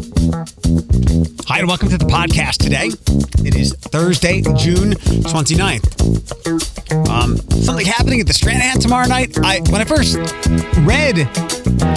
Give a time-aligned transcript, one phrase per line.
[0.00, 2.88] Hi, and welcome to the podcast today.
[3.46, 5.86] It is Thursday, June 29th.
[7.10, 9.36] Um, something happening at the Stranahan tomorrow night.
[9.44, 10.16] I when I first
[10.86, 11.28] read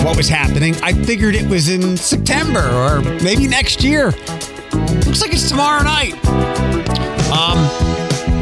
[0.04, 4.08] what was happening, I figured it was in September or maybe next year.
[4.08, 6.14] Looks like it's tomorrow night.
[7.32, 7.58] Um,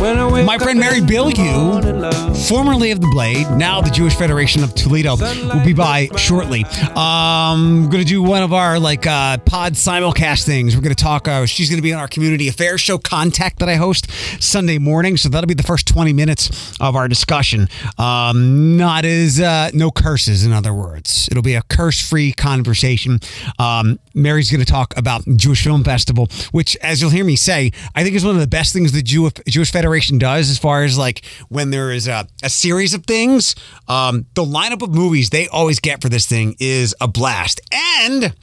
[0.02, 5.64] my friend Mary Bilyeu, formerly of the Blade, now the Jewish Federation of Toledo, will
[5.64, 6.64] be by shortly.
[6.96, 10.76] Um, we're going to do one of our like uh, pod simulcast things.
[10.76, 11.28] We're going to talk.
[11.28, 14.10] Uh, she's going to be on our community affairs show, Contact, that I host
[14.42, 15.18] Sunday morning.
[15.18, 17.68] So that'll be the first twenty minutes of our discussion.
[18.00, 21.30] Um, not as uh, no curses, in other words.
[21.30, 23.20] It'll be a curse-free conversation.
[23.60, 27.72] Um, Mary's going to talk about Jewish Film Festival, which, as you'll hear me say,
[27.94, 30.84] I think is one of the best things the Jew- Jewish Federation does as far
[30.84, 33.56] as like when there is a, a series of things.
[33.88, 37.62] Um, the lineup of movies they always get for this thing is a blast.
[37.72, 38.34] And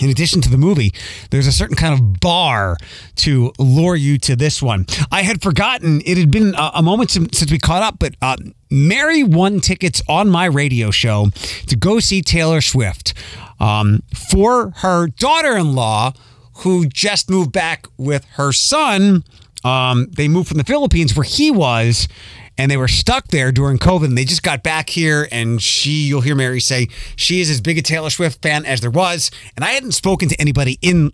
[0.00, 0.92] in addition to the movie,
[1.30, 2.76] there's a certain kind of bar
[3.16, 4.86] to lure you to this one.
[5.10, 8.14] I had forgotten it had been a, a moment since, since we caught up, but
[8.22, 8.36] uh,
[8.70, 11.28] Mary won tickets on my radio show
[11.66, 13.14] to go see Taylor Swift
[13.60, 16.12] um, for her daughter in law,
[16.58, 19.24] who just moved back with her son.
[19.64, 22.08] Um, they moved from the Philippines where he was
[22.56, 26.06] and they were stuck there during COVID and they just got back here and she
[26.06, 29.30] you'll hear Mary say she is as big a Taylor Swift fan as there was
[29.56, 31.12] and I hadn't spoken to anybody in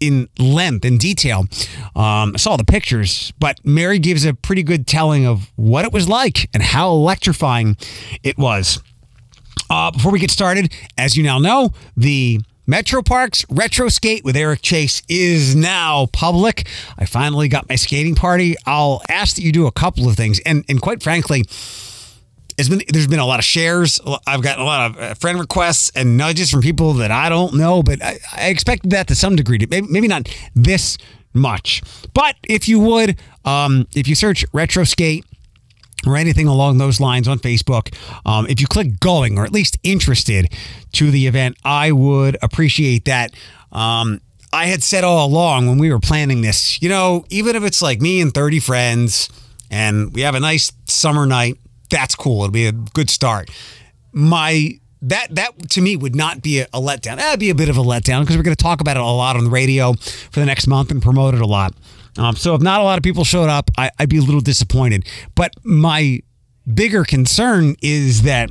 [0.00, 1.46] in length and detail.
[1.94, 5.92] Um, I saw the pictures, but Mary gives a pretty good telling of what it
[5.92, 7.76] was like and how electrifying
[8.22, 8.82] it was.
[9.70, 14.36] Uh, before we get started, as you now know, the Metro Parks Retro Skate with
[14.36, 16.66] Eric Chase is now public.
[16.98, 18.56] I finally got my skating party.
[18.66, 21.44] I'll ask that you do a couple of things, and and quite frankly,
[22.56, 24.00] been there's been a lot of shares.
[24.26, 27.54] I've gotten a lot of uh, friend requests and nudges from people that I don't
[27.54, 29.58] know, but I, I expected that to some degree.
[29.70, 30.98] Maybe, maybe not this
[31.34, 31.82] much,
[32.14, 35.24] but if you would, um, if you search Retro Skate
[36.06, 37.94] or anything along those lines on Facebook,
[38.24, 40.52] um, if you click going or at least interested
[40.92, 43.32] to the event, I would appreciate that.
[43.72, 44.20] Um,
[44.52, 47.82] I had said all along when we were planning this, you know, even if it's
[47.82, 49.28] like me and 30 friends
[49.70, 51.58] and we have a nice summer night,
[51.90, 52.42] that's cool.
[52.42, 53.50] It'll be a good start.
[54.12, 57.16] My that that to me would not be a, a letdown.
[57.16, 59.04] That'd be a bit of a letdown because we're going to talk about it a
[59.04, 61.74] lot on the radio for the next month and promote it a lot.
[62.18, 64.40] Um, so if not a lot of people showed up, I, I'd be a little
[64.40, 65.06] disappointed.
[65.34, 66.20] But my
[66.72, 68.50] bigger concern is that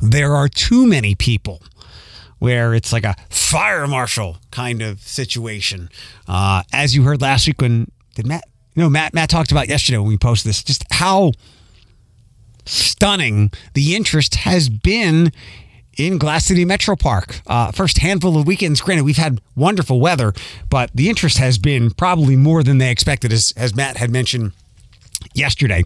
[0.00, 1.62] there are too many people
[2.38, 5.88] where it's like a fire marshal kind of situation.
[6.28, 8.44] Uh, as you heard last week when did Matt
[8.76, 11.32] no Matt Matt talked about yesterday when we posted this, just how
[12.66, 15.30] stunning the interest has been
[15.96, 17.40] in Glass City Metro Park.
[17.46, 20.32] Uh, first handful of weekends, granted, we've had wonderful weather,
[20.70, 24.52] but the interest has been probably more than they expected, as, as Matt had mentioned
[25.34, 25.82] yesterday.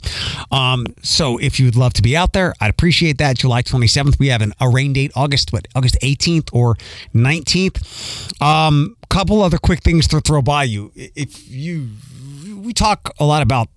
[0.51, 3.39] Um, so if you'd love to be out there, I'd appreciate that.
[3.39, 6.77] July 27th, we have an, a rain date, August, what, August 18th or
[7.15, 8.43] 19th.
[8.43, 10.93] Um, couple other quick things to throw by you.
[10.95, 11.89] If you,
[12.57, 13.69] we talk a lot about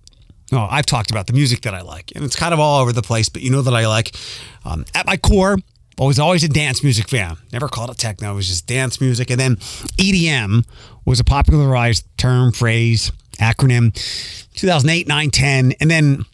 [0.54, 3.00] I've talked about the music that I like, and it's kind of all over the
[3.00, 4.14] place, but you know that I like.
[4.66, 5.56] Um, at my core,
[6.00, 7.36] I was always a dance music fan.
[7.52, 8.32] Never called it techno.
[8.32, 9.30] It was just dance music.
[9.30, 9.56] And then
[9.98, 10.66] EDM
[11.04, 13.92] was a popularized term, phrase, acronym,
[14.54, 15.72] 2008, 9, 10.
[15.80, 16.24] And then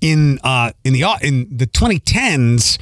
[0.00, 2.78] in uh, in the in the 2010s,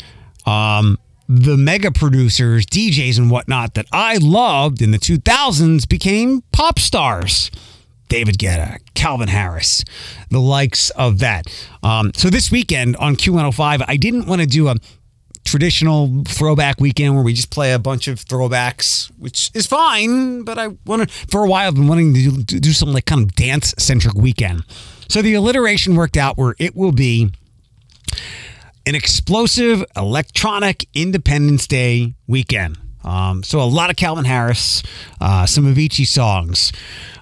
[0.47, 0.99] um,
[1.29, 7.51] the mega producers, DJs, and whatnot that I loved in the 2000s became pop stars.
[8.09, 9.85] David Guetta, Calvin Harris,
[10.31, 11.47] the likes of that.
[11.83, 14.77] Um, so this weekend on Q105, I didn't want to do a
[15.47, 20.43] traditional throwback weekend where we just play a bunch of throwbacks, which is fine.
[20.43, 23.23] But I wanted for a while, I've been wanting to do, do something like kind
[23.23, 24.65] of dance centric weekend.
[25.09, 27.31] So the alliteration worked out where it will be
[28.85, 32.79] an explosive electronic Independence Day weekend.
[33.07, 34.83] Um, so a lot of Calvin Harris,
[35.21, 36.73] uh, some Avicii songs,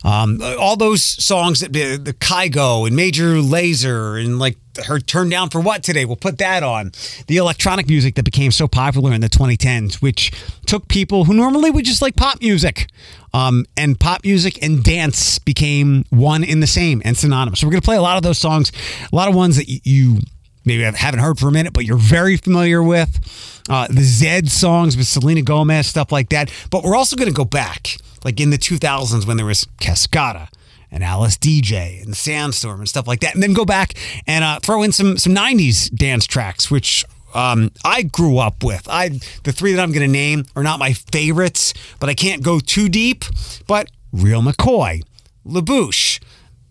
[0.03, 5.29] um, all those songs that the, the Kygo and Major Lazer and like her Turn
[5.29, 6.05] Down for What today.
[6.05, 6.93] We'll put that on.
[7.27, 10.33] The electronic music that became so popular in the 2010s, which
[10.67, 12.89] took people who normally would just like pop music.
[13.33, 17.61] Um, and pop music and dance became one in the same and synonymous.
[17.61, 18.71] So we're to play a lot of those songs,
[19.13, 20.21] a lot of ones that you
[20.65, 23.63] maybe I haven't heard for a minute, but you're very familiar with.
[23.69, 26.53] Uh, the Zedd songs with Selena Gomez, stuff like that.
[26.71, 30.49] But we're also going to go back, like in the 2000s when there was Cascada
[30.91, 33.95] and Alice Deejay and Sandstorm and stuff like that, and then go back
[34.27, 38.89] and uh, throw in some some '90s dance tracks, which um, I grew up with.
[38.89, 42.43] I the three that I'm going to name are not my favorites, but I can't
[42.43, 43.25] go too deep.
[43.67, 45.03] But Real McCoy,
[45.45, 46.21] La Bouche,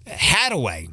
[0.07, 0.89] Hadaway.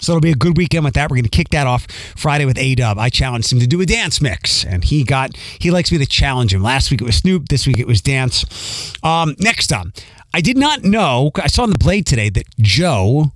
[0.00, 1.10] So it'll be a good weekend with that.
[1.10, 1.86] We're going to kick that off
[2.16, 2.98] Friday with A Dub.
[2.98, 6.06] I challenged him to do a dance mix, and he got he likes me to
[6.06, 6.62] challenge him.
[6.62, 7.48] Last week it was Snoop.
[7.48, 8.94] This week it was dance.
[9.02, 9.88] Um, next up,
[10.32, 11.30] I did not know.
[11.36, 13.32] I saw on the blade today that Joe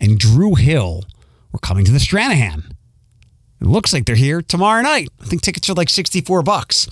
[0.00, 1.04] and Dru Hill
[1.52, 2.72] were coming to the Stranahan.
[3.60, 5.08] It looks like they're here tomorrow night.
[5.20, 6.88] I think tickets are like 64 bucks.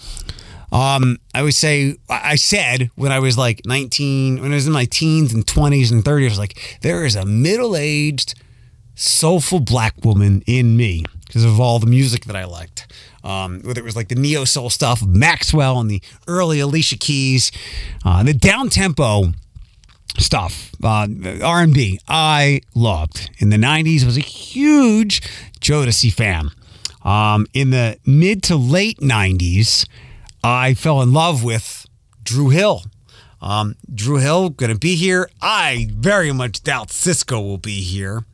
[0.72, 4.72] Um, I would say, I said when I was like 19, when I was in
[4.72, 8.34] my teens and 20s and 30s, I was like, there is a middle aged,
[8.96, 12.92] soulful black woman in me because of all the music that I liked.
[13.22, 17.52] Um, whether it was like the neo soul stuff Maxwell and the early Alicia Keys,
[18.04, 19.32] uh, the down tempo
[20.18, 21.06] stuff, uh,
[21.42, 23.30] R&B, I loved.
[23.38, 25.20] In the 90s, I was a huge
[25.60, 26.50] Jodeci fan.
[27.04, 29.86] Um, in the mid to late 90s,
[30.42, 31.86] I fell in love with
[32.22, 32.82] Dru Hill.
[33.42, 35.28] Um, Dru Hill going to be here.
[35.42, 38.24] I very much doubt Sisqó will be here.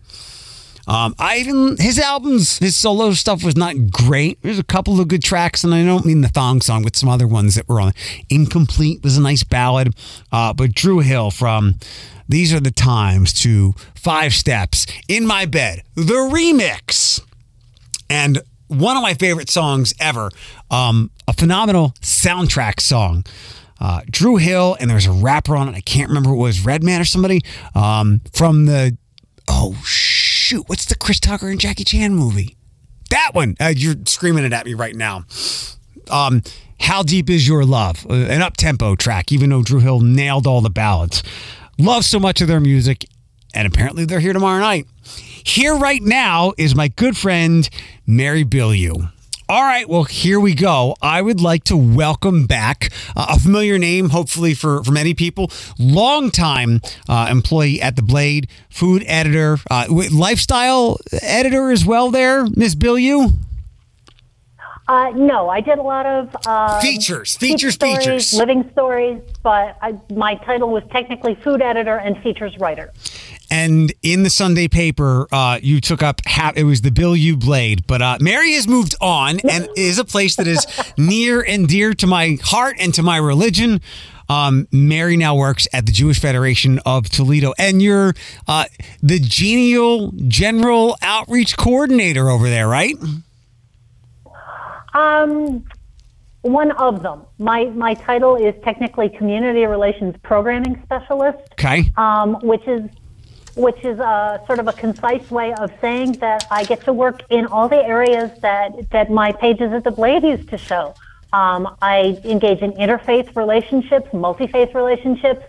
[0.87, 4.43] Um, I even his albums, his solo stuff was not great.
[4.43, 7.09] There's a couple of good tracks, and I don't mean the thong song, but some
[7.09, 7.93] other ones that were on.
[8.29, 9.95] Incomplete was a nice ballad,
[10.33, 11.77] uh, but Dru Hill from
[12.29, 17.21] These Are the Times to Five Steps in My Bed, the remix,
[18.11, 20.31] and one of my favorite songs ever,
[20.71, 23.25] um, a phenomenal soundtrack song.
[23.81, 25.75] Uh, Dru Hill, and there's a rapper on it.
[25.75, 27.41] I can't remember it was Redman or somebody
[27.75, 28.97] um, from the.
[29.49, 29.77] Oh,
[30.43, 30.69] shoot.
[30.69, 32.57] What's the Chris Tucker and Jackie Chan movie?
[33.11, 33.57] That one.
[33.61, 35.25] Uh, you're screaming it at me right now.
[36.11, 36.43] Um,
[36.81, 38.05] How Deep Is Your Love?
[38.09, 41.23] Uh, an up tempo track, even though Dru Hill nailed all the ballads.
[41.79, 43.07] Love so much of their music,
[43.55, 44.87] and apparently they're here tomorrow night.
[45.45, 47.69] Here right now is my good friend,
[48.07, 49.11] Mary Bilyeu.
[49.53, 50.97] All right, well, here we go.
[51.03, 55.51] I would like to welcome back uh, a familiar name, hopefully for, for many people,
[55.79, 62.75] longtime uh, employee at The Blade, food editor, uh, lifestyle editor as well there, Miss
[62.75, 63.35] Bilyeu.
[64.89, 69.21] Uh, no, I did a lot of uh, features, features, stories, features, living stories.
[69.43, 72.91] But I, my title was technically food editor and features writer.
[73.53, 77.87] And in the Sunday paper, uh, you took up half, it was the Bilyeu Blade.
[77.87, 80.67] But uh, Mary has moved on and is a place that is
[80.97, 83.83] near and dear to my heart and to my religion.
[84.31, 88.15] Um, Mary now works at the Jewish Federation of Toledo, and you're
[88.49, 88.65] uh,
[89.03, 92.97] the genial general outreach coordinator over there, right?
[94.95, 95.63] Um,
[96.41, 97.27] one of them.
[97.39, 101.39] My my title is technically community relations programming specialist.
[101.53, 101.93] Okay.
[101.99, 102.89] Um, which is
[103.55, 107.23] which is a sort of a concise way of saying that I get to work
[107.31, 110.95] in all the areas that, that my pages at the Blade used to show.
[111.33, 115.45] Um, I engage in interfaith relationships, multi faith relationships.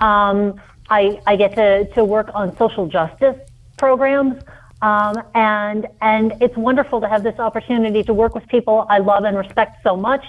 [0.00, 0.60] Um,
[0.90, 3.36] I, I get to, to work on social justice
[3.76, 4.42] programs.
[4.82, 9.24] Um, and, and it's wonderful to have this opportunity to work with people I love
[9.24, 10.24] and respect so much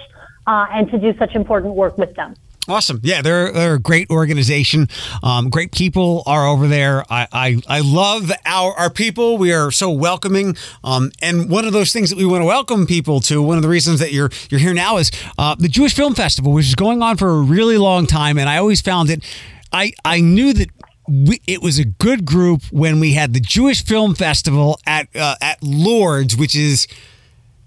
[0.48, 2.36] uh, and to do such important work with them.
[2.68, 3.00] Awesome.
[3.04, 4.90] Yeah, they're, they're a great organization.
[5.22, 7.04] Um, great people are over there.
[7.12, 9.38] I, I, I love our, our people.
[9.38, 10.58] We are so welcoming.
[10.84, 13.64] Um, and one of those things that we want to welcome people to, one of
[13.64, 16.76] the reasons that you're, you're here now is uh, the Jewish Film Festival, which is
[16.76, 18.40] going on for a really long time.
[18.40, 19.24] And I always found it,
[19.72, 20.70] I, I knew that
[21.08, 25.36] we, it was a good group when we had the Jewish Film Festival at uh,
[25.40, 26.88] at Lourdes, which is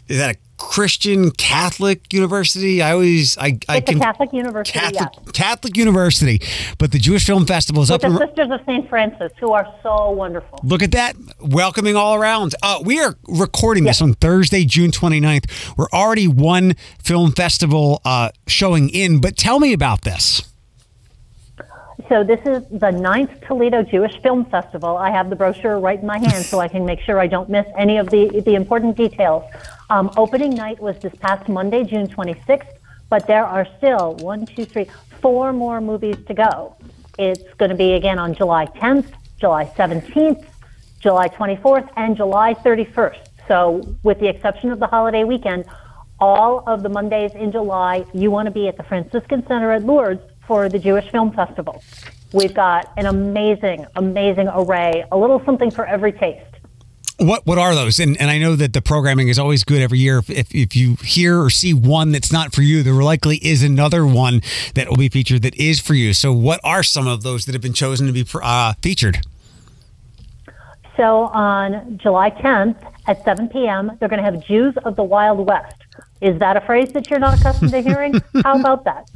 [0.08, 2.82] is that a Christian Catholic University.
[2.82, 4.78] I always I, I it's can, a Catholic University.
[4.78, 6.40] Catholic, Catholic University,
[6.78, 8.12] but the Jewish Film Festival is With up.
[8.12, 10.60] The in, Sisters of Saint Francis, who are so wonderful.
[10.62, 12.54] Look at that, welcoming all around.
[12.62, 15.76] Uh, we are recording this on Thursday, June 29th.
[15.76, 20.47] We're already one film festival uh, showing in, but tell me about this.
[22.08, 24.96] So this is the ninth Toledo Jewish Film Festival.
[24.96, 27.50] I have the brochure right in my hand so I can make sure I don't
[27.50, 29.44] miss any of the, the important details.
[29.90, 32.78] Um, opening night was this past Monday, June 26th,
[33.10, 34.86] but there are still one, two, three,
[35.20, 36.76] four more movies to go.
[37.18, 40.46] It's going to be again on July 10th, July 17th,
[41.00, 43.20] July 24th, and July 31st.
[43.48, 45.66] So, with the exception of the holiday weekend,
[46.20, 49.84] all of the Mondays in July, you want to be at the Franciscan Center at
[49.84, 51.84] Lourdes for the Jewish Film Festival.
[52.32, 56.44] We've got an amazing, amazing array, a little something for every taste.
[57.18, 57.98] What what are those?
[57.98, 60.18] And and I know that the programming is always good every year.
[60.18, 63.62] If, if, if you hear or see one that's not for you, there likely is
[63.62, 64.40] another one
[64.74, 66.12] that will be featured that is for you.
[66.12, 69.18] So what are some of those that have been chosen to be uh, featured?
[70.96, 72.76] So on July 10th
[73.06, 75.76] at 7 p.m., they're going to have Jews of the Wild West.
[76.20, 78.14] Is that a phrase that you're not accustomed to hearing?
[78.42, 79.08] How about that?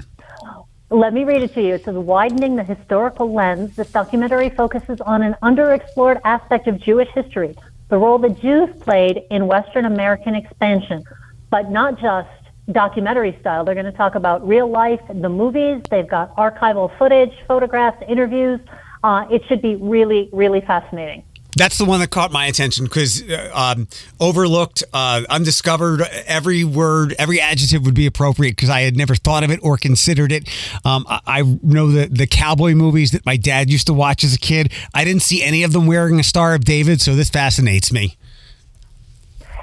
[0.93, 1.75] Let me read it to you.
[1.77, 7.09] It says, widening the historical lens, this documentary focuses on an underexplored aspect of Jewish
[7.15, 7.57] history,
[7.89, 11.03] the role the Jews played in Western American expansion,
[11.49, 12.29] but not just
[12.73, 13.65] documentary style.
[13.65, 15.83] They're going to talk about real life, the movies.
[15.91, 18.61] They've got archival footage, photographs, interviews.
[19.03, 21.25] Uh, it should be really, really fascinating.
[21.57, 26.01] That's the one that caught my attention because uh, um, overlooked, uh, undiscovered.
[26.27, 29.77] Every word, every adjective would be appropriate because I had never thought of it or
[29.77, 30.49] considered it.
[30.85, 34.35] Um, I, I, know the the cowboy movies that my dad used to watch as
[34.35, 34.73] a kid.
[34.95, 38.17] I didn't see any of them wearing a Star of David, so this fascinates me.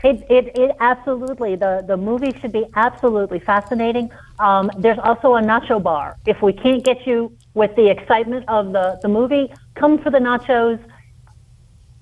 [0.04, 4.12] It, it, it absolutely the the movie should be absolutely fascinating.
[4.38, 6.18] Um, there's also a nacho bar.
[6.26, 10.20] If we can't get you with the excitement of the the movie, come for the
[10.20, 10.80] nachos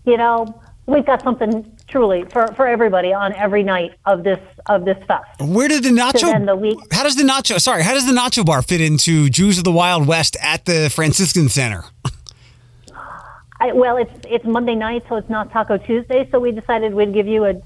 [0.07, 4.85] you know, we've got something truly for, for everybody on every night of this of
[4.85, 5.25] this fest.
[5.39, 6.45] Where did the nacho?
[6.45, 7.61] The week, how does the nacho?
[7.61, 10.89] Sorry, how does the nacho bar fit into Jews of the Wild West at the
[10.89, 11.83] Franciscan Center?
[13.59, 16.27] I, well, it's it's Monday night, so it's not Taco Tuesday.
[16.31, 17.61] So we decided we'd give you a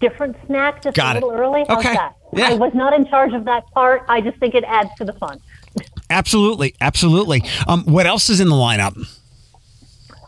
[0.00, 1.40] different snack just Got a little it.
[1.40, 1.60] early.
[1.68, 1.94] Okay.
[1.94, 2.16] That?
[2.32, 2.48] Yeah.
[2.50, 4.04] I was not in charge of that part.
[4.08, 5.40] I just think it adds to the fun.
[6.10, 7.42] Absolutely, absolutely.
[7.66, 8.94] Um, what else is in the lineup?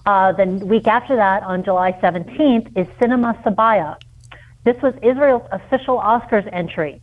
[0.07, 3.97] Uh, the week after that, on July 17th, is Cinema Sabaya.
[4.65, 7.03] This was Israel's official Oscars entry,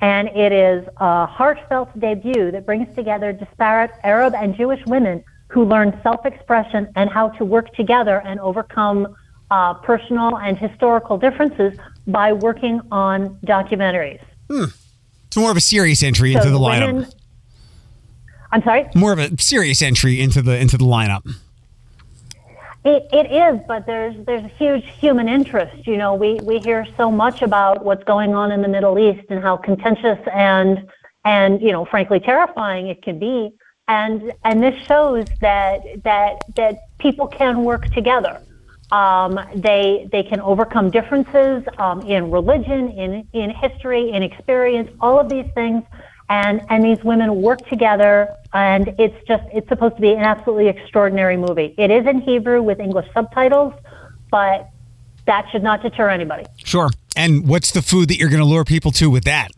[0.00, 5.64] and it is a heartfelt debut that brings together disparate Arab and Jewish women who
[5.64, 9.16] learn self-expression and how to work together and overcome
[9.50, 11.76] uh, personal and historical differences
[12.06, 14.20] by working on documentaries.
[14.48, 14.66] Hmm.
[15.26, 16.92] It's more of a serious entry so into the lineup.
[16.92, 17.10] Women,
[18.52, 18.88] I'm sorry.
[18.94, 21.28] More of a serious entry into the into the lineup.
[22.86, 25.88] It, it is, but there's there's a huge human interest.
[25.88, 29.26] You know, we, we hear so much about what's going on in the Middle East
[29.28, 30.88] and how contentious and
[31.24, 33.50] and you know, frankly, terrifying it can be.
[33.88, 38.40] And and this shows that that that people can work together.
[38.92, 45.18] Um, they they can overcome differences um, in religion, in in history, in experience, all
[45.18, 45.82] of these things,
[46.28, 50.68] and and these women work together and it's just it's supposed to be an absolutely
[50.68, 53.72] extraordinary movie it is in hebrew with english subtitles
[54.30, 54.70] but
[55.26, 58.64] that should not deter anybody sure and what's the food that you're going to lure
[58.64, 59.50] people to with that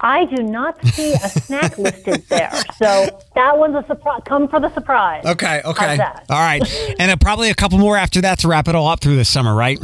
[0.00, 4.22] I do not see a snack listed there, so that one's a surprise.
[4.24, 5.24] Come for the surprise.
[5.26, 5.98] Okay, okay,
[6.30, 6.62] all right,
[7.00, 9.24] and uh, probably a couple more after that to wrap it all up through the
[9.24, 9.80] summer, right?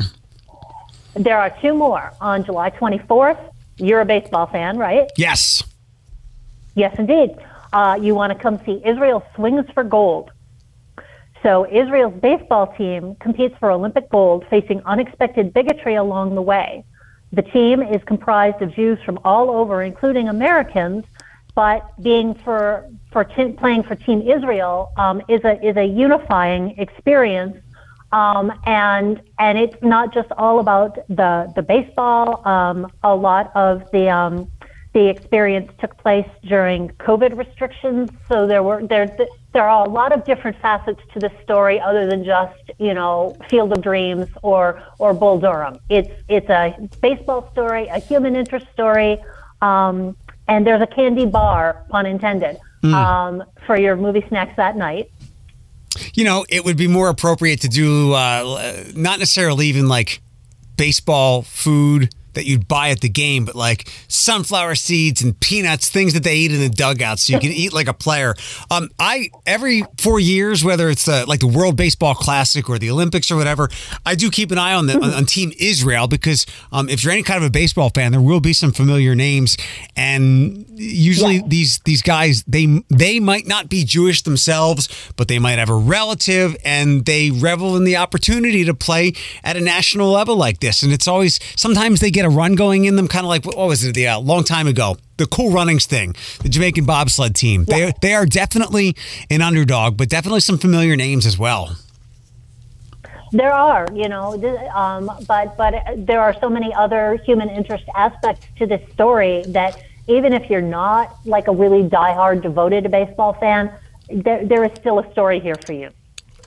[1.15, 5.11] There are two more on July 24th you're a baseball fan, right?
[5.16, 5.62] Yes.
[6.75, 7.37] Yes, indeed.
[7.73, 10.31] Uh, you want to come see Israel Swings for Gold.
[11.43, 16.85] So, Israel's baseball team competes for Olympic gold, facing unexpected bigotry along the way.
[17.33, 21.04] The team is comprised of Jews from all over, including Americans,
[21.54, 26.78] but being for for t- playing for Team Israel um, is a is a unifying
[26.78, 27.57] experience
[28.14, 32.47] um, and and it's not just all about the the baseball.
[32.47, 34.49] Um, a lot of the um,
[34.92, 39.16] the experience took place during COVID restrictions, so there were there
[39.52, 43.37] there are a lot of different facets to this story other than just you know
[43.50, 45.80] Field of Dreams or or Bull Durham.
[45.88, 49.21] It's it's a baseball story, a human interest story,
[49.61, 50.16] um,
[50.47, 53.44] and there's a candy bar, pun intended, mm.
[53.66, 55.11] for your movie snacks that night
[56.15, 60.21] you know, it would be more appropriate to do uh, not necessarily even like
[60.77, 66.14] baseball food that you'd buy at the game, but like sunflower seeds and peanuts, things
[66.14, 68.35] that they eat in the dugout, so you can eat like a player.
[68.71, 72.91] Um, I every four years, whether it's the, like the World Baseball Classic or the
[72.91, 73.69] Olympics or whatever,
[74.05, 77.12] I do keep an eye on the on, on Team Israel because um, if you're
[77.12, 79.57] any kind of a baseball fan, there will be some familiar names,
[79.97, 81.43] and usually yeah.
[81.47, 85.75] these these guys they they might not be Jewish themselves, but they might have a
[85.75, 89.12] relative, and they revel in the opportunity to play
[89.43, 92.54] at a national level like this, and it's always sometimes they get get a run
[92.54, 93.95] going in them, kind of like what was it?
[93.95, 97.64] The uh, long time ago, the Cool Runnings thing, the Jamaican bobsled team.
[97.69, 97.76] Yeah.
[97.76, 98.97] They they are definitely
[99.31, 101.76] an underdog, but definitely some familiar names as well.
[103.33, 104.35] There are, you know,
[104.75, 109.83] um, but but there are so many other human interest aspects to this story that
[110.07, 113.73] even if you're not like a really diehard devoted baseball fan,
[114.09, 115.90] there, there is still a story here for you.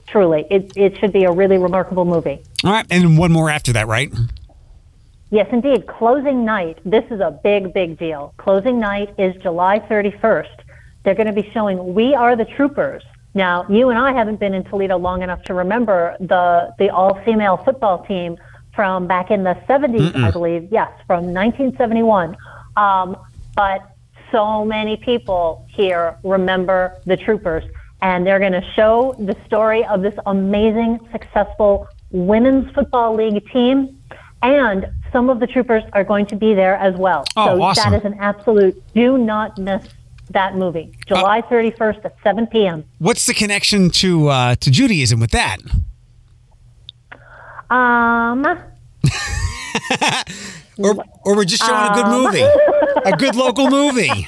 [0.08, 2.40] Truly, it it should be a really remarkable movie.
[2.64, 4.10] All right, and one more after that, right?
[5.30, 5.88] Yes, indeed.
[5.88, 6.80] Closing night.
[6.86, 8.34] This is a big, big deal.
[8.38, 10.60] Closing night is July 31st.
[11.04, 13.04] They're going to be showing We Are the Troopers.
[13.34, 17.22] Now, you and I haven't been in Toledo long enough to remember the the all
[17.24, 18.38] female football team
[18.74, 20.70] from back in the 70s, I believe.
[20.72, 22.36] Yes, from 1971.
[22.78, 23.18] Um,
[23.56, 23.82] but
[24.32, 27.64] so many people here remember the Troopers,
[28.02, 33.97] and they're going to show the story of this amazing, successful women's football league team.
[34.44, 37.26] And some of the Troopers are going to be there as well.
[37.36, 37.92] Oh, so awesome.
[37.92, 39.84] that is an absolute do not miss
[40.32, 40.94] that movie.
[41.08, 42.84] July 31st at 7 p.m.
[43.00, 45.58] What's the connection to uh, to Judaism with that?
[47.70, 48.44] Um,
[50.80, 50.94] Or
[51.26, 52.22] or we're just showing a good Um.
[52.24, 52.46] movie,
[53.06, 54.28] a good local movie.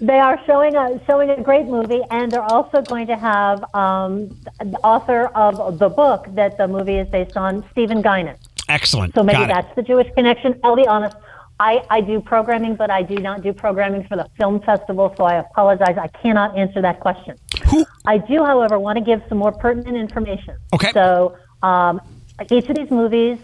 [0.00, 4.28] They are showing a showing a great movie, and they're also going to have um,
[4.58, 8.36] the author of the book that the movie is based on, Stephen Guinan.
[8.70, 9.14] Excellent.
[9.14, 9.54] So maybe Got it.
[9.54, 10.58] that's the Jewish connection.
[10.64, 11.16] I'll be honest.
[11.58, 15.24] I, I do programming, but I do not do programming for the film festival, so
[15.24, 15.98] I apologize.
[15.98, 17.36] I cannot answer that question.
[17.66, 17.84] Who?
[18.06, 20.56] I do, however, want to give some more pertinent information.
[20.72, 20.90] Okay.
[20.92, 22.00] So um,
[22.50, 23.38] each of these movies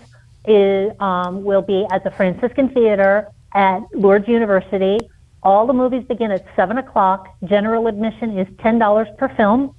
[0.46, 4.98] is um, will be at the Franciscan Theater at Lourdes University.
[5.42, 7.28] All the movies begin at seven o'clock.
[7.44, 9.74] General admission is ten dollars per film.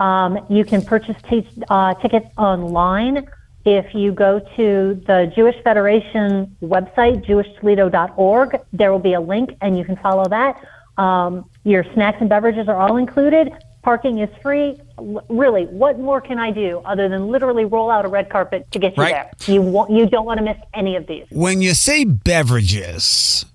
[0.00, 3.28] Um, you can purchase t- uh, tickets online.
[3.66, 9.76] If you go to the Jewish Federation website, jewishtoledo.org, there will be a link and
[9.76, 10.64] you can follow that.
[10.96, 13.52] Um, your snacks and beverages are all included.
[13.82, 14.78] Parking is free.
[14.98, 18.70] L- really, what more can I do other than literally roll out a red carpet
[18.70, 19.12] to get you Right.
[19.12, 19.54] there?
[19.54, 21.26] You, wa- you don't want to miss any of these.
[21.30, 23.46] When you say beverages,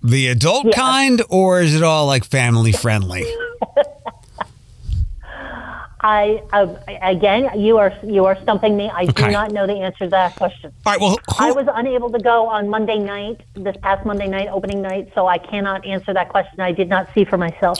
[0.00, 0.72] the adult Yeah.
[0.76, 3.24] kind, or is it all like family friendly?
[6.00, 8.90] I, uh, again, you are you are stumping me.
[8.90, 9.26] I Okay.
[9.26, 10.70] do not know the answer to that question.
[10.84, 11.00] All right.
[11.00, 15.10] Well, I was unable to go on Monday night, this past Monday night, opening night,
[15.14, 16.60] so I cannot answer that question.
[16.60, 17.78] I did not see for myself.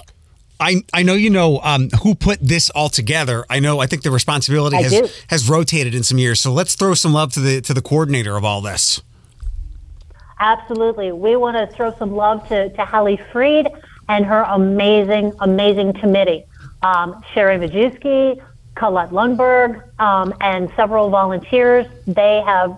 [0.59, 3.45] I I know you know um, who put this all together.
[3.51, 3.81] I know.
[3.81, 5.09] I think the responsibility I has do.
[5.29, 6.41] has rotated in some years.
[6.41, 9.03] So let's throw some love to the to the coordinator of all this.
[10.39, 11.13] Absolutely.
[11.13, 13.69] We want to throw some love to, to Hallie Freed
[14.09, 16.45] and her amazing, amazing committee.
[16.87, 18.41] Um, Sherry Majewski,
[18.77, 21.87] Colette Lundberg, um, and several volunteers.
[22.07, 22.71] They have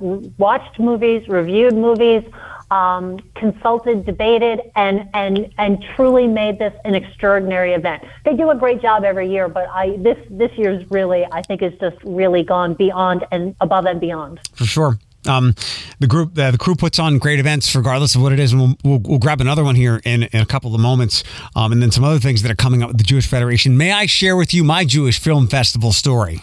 [0.46, 2.22] watched movies, reviewed movies,
[2.70, 8.02] um, consulted, debated, and, and, and truly made this an extraordinary event.
[8.24, 11.62] They do a great job every year, but I, this, this year's really, I think,
[11.62, 14.40] is just really gone beyond and above and beyond.
[14.54, 14.98] For sure.
[15.26, 15.54] Um,
[15.98, 18.60] the group, uh, the crew puts on great events, regardless of what it is, and
[18.60, 21.24] we'll, we'll, we'll grab another one here in, in a couple of moments,
[21.56, 23.76] um, and then some other things that are coming up with the Jewish Federation.
[23.76, 26.42] May I share with you my Jewish Film Festival story?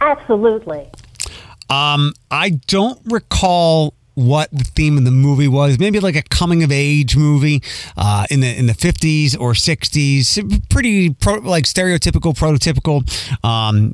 [0.00, 0.88] Absolutely.
[1.68, 5.78] Um, I don't recall what the theme of the movie was.
[5.78, 7.62] Maybe like a coming of age movie
[7.96, 10.38] uh, in the in the fifties or sixties.
[10.68, 13.02] Pretty pro, like stereotypical, prototypical,
[13.44, 13.92] um,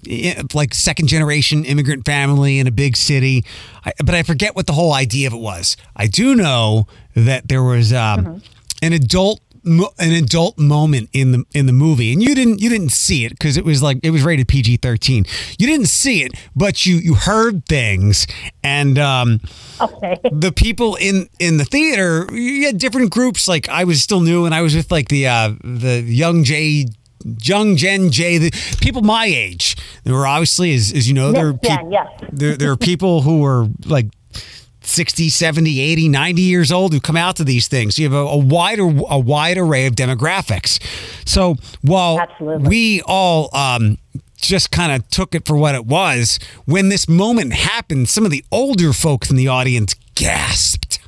[0.54, 3.44] like second generation immigrant family in a big city.
[3.84, 5.76] I, but I forget what the whole idea of it was.
[5.94, 8.42] I do know that there was um,
[8.82, 12.12] an adult mo- an adult moment in the in the movie.
[12.12, 15.26] And you didn't you didn't see it because it was like it was rated PG-13
[15.58, 18.26] you didn't see it but you you heard things.
[18.62, 19.40] And um
[19.80, 20.16] Okay.
[20.32, 23.46] the people in in the theater you had different groups.
[23.48, 26.86] Like I was still new and I was with like the uh the young J
[27.42, 28.50] young Gen J the
[28.80, 29.76] people my age.
[30.04, 33.40] There were obviously as, as you know there were Yes, there, there are people who
[33.40, 34.06] were like
[34.88, 37.98] 60 70 80 90 years old who come out to these things.
[37.98, 40.82] You have a, a wide a wide array of demographics.
[41.26, 42.68] So while Absolutely.
[42.68, 43.98] we all um
[44.36, 48.30] just kind of took it for what it was when this moment happened some of
[48.30, 51.00] the older folks in the audience gasped.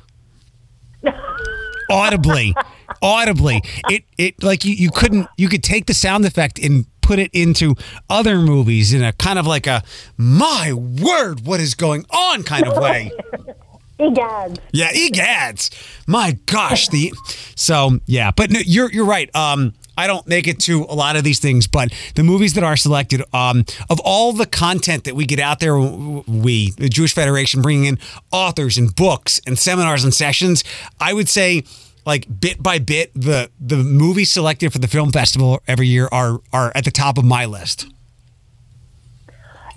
[1.89, 2.53] Audibly.
[3.01, 3.61] Audibly.
[3.89, 7.31] It it like you, you couldn't you could take the sound effect and put it
[7.33, 7.75] into
[8.09, 9.83] other movies in a kind of like a
[10.17, 12.43] my word what is going on?
[12.43, 13.11] kind of way
[14.01, 14.59] Egads.
[14.71, 15.69] yeah egads
[16.07, 17.13] my gosh the
[17.55, 21.15] so yeah but no, you're you're right um I don't make it to a lot
[21.15, 25.15] of these things, but the movies that are selected, um, of all the content that
[25.15, 27.99] we get out there, we, the Jewish Federation, bringing in
[28.31, 30.63] authors and books and seminars and sessions,
[30.99, 31.63] I would say,
[32.05, 36.39] like bit by bit, the the movies selected for the film festival every year are
[36.51, 37.85] are at the top of my list.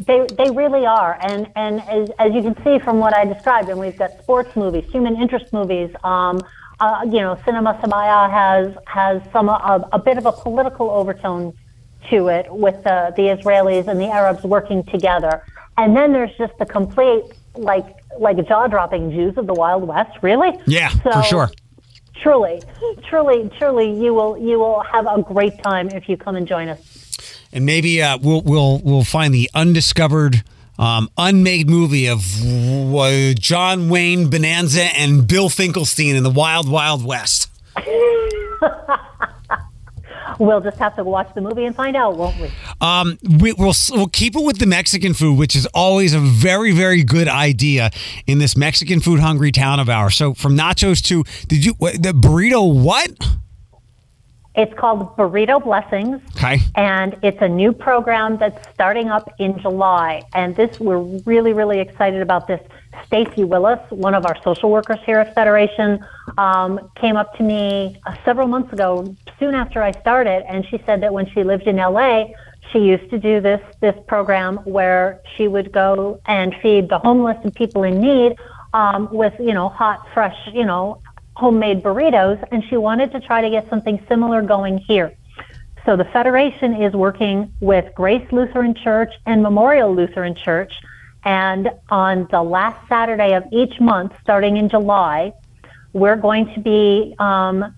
[0.06, 1.18] They, they really are.
[1.20, 4.54] And, and as, as you can see from what I described, and we've got sports
[4.56, 6.40] movies, human interest movies, um,
[6.80, 11.52] uh, you know, Cinema Sabaya has, has some, a, a bit of a political overtone
[12.10, 15.42] to it with the, the Israelis and the Arabs working together.
[15.76, 17.86] And then there's just the complete, like,
[18.18, 20.52] like jaw dropping Jews of the Wild West, really?
[20.66, 21.50] Yeah, So, for sure.
[22.22, 22.62] truly,
[23.08, 26.68] truly, truly, you will you will have a great time if you come and join
[26.68, 27.03] us.
[27.54, 30.44] And maybe uh, we'll we'll we'll find the undiscovered.
[30.76, 37.06] Um, unmade movie of uh, John Wayne Bonanza and Bill Finkelstein in the Wild Wild
[37.06, 37.48] West.
[40.38, 42.50] We'll just have to watch the movie and find out, won't we?
[42.80, 46.72] Um, we, will we'll keep it with the Mexican food, which is always a very
[46.72, 47.90] very good idea
[48.26, 50.16] in this Mexican food hungry town of ours.
[50.16, 53.10] So from nachos to did you the burrito what?
[54.54, 56.20] It's called Burrito Blessings.
[56.36, 56.60] Okay.
[56.76, 60.22] And it's a new program that's starting up in July.
[60.32, 62.60] And this, we're really, really excited about this.
[63.06, 66.04] Stacy Willis, one of our social workers here at Federation,
[66.38, 70.80] um, came up to me uh, several months ago, soon after I started, and she
[70.86, 72.26] said that when she lived in LA,
[72.72, 77.36] she used to do this this program where she would go and feed the homeless
[77.44, 78.36] and people in need
[78.72, 81.00] um, with you know hot, fresh, you know
[81.36, 85.14] homemade burritos, and she wanted to try to get something similar going here.
[85.84, 90.72] So the Federation is working with Grace Lutheran Church and Memorial Lutheran Church.
[91.24, 95.32] And on the last Saturday of each month, starting in July,
[95.92, 97.74] we're going to be um,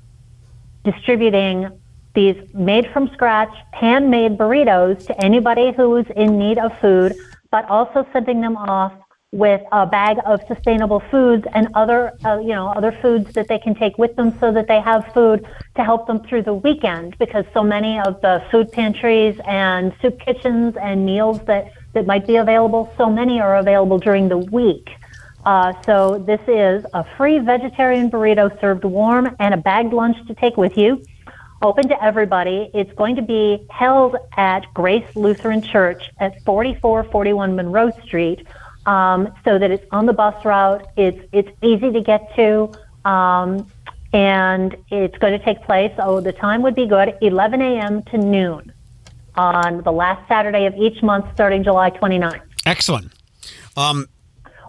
[0.84, 1.70] distributing
[2.14, 7.14] these made from scratch, handmade burritos to anybody who is in need of food,
[7.50, 8.92] but also sending them off
[9.36, 13.58] with a bag of sustainable foods and other, uh, you know, other foods that they
[13.58, 15.46] can take with them so that they have food
[15.76, 20.18] to help them through the weekend because so many of the food pantries and soup
[20.20, 24.88] kitchens and meals that, that might be available, so many are available during the week.
[25.44, 30.34] Uh, so this is a free vegetarian burrito served warm and a bagged lunch to
[30.34, 31.02] take with you.
[31.62, 32.70] Open to everybody.
[32.74, 38.46] It's going to be held at Grace Lutheran Church at 4441 Monroe Street
[38.86, 40.86] um, so that it's on the bus route.
[40.96, 42.72] It's it's easy to get to,
[43.04, 43.70] um,
[44.12, 45.92] and it's going to take place.
[45.98, 48.02] Oh, the time would be good, 11 a.m.
[48.04, 48.72] to noon
[49.34, 52.40] on the last Saturday of each month, starting July 29th.
[52.64, 53.12] Excellent.
[53.76, 54.06] Um,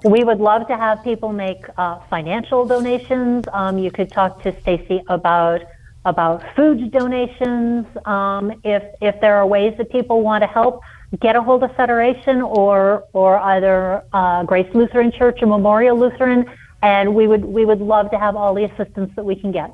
[0.04, 3.46] we would love to have people make uh, financial donations.
[3.54, 5.62] Um, you could talk to Stacy about
[6.06, 7.86] about food donations.
[8.06, 10.82] Um, if if there are ways that people want to help,
[11.20, 16.46] get a hold of Federation or or either uh, Grace Lutheran Church or Memorial Lutheran,
[16.82, 19.74] and we would we would love to have all the assistance that we can get.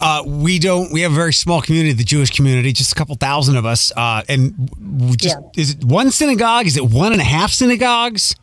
[0.00, 0.92] Uh, we don't.
[0.92, 3.92] We have a very small community, the Jewish community, just a couple thousand of us,
[3.96, 4.70] uh, and
[5.16, 5.62] just yeah.
[5.62, 6.66] is it one synagogue?
[6.66, 8.34] Is it one and a half synagogues?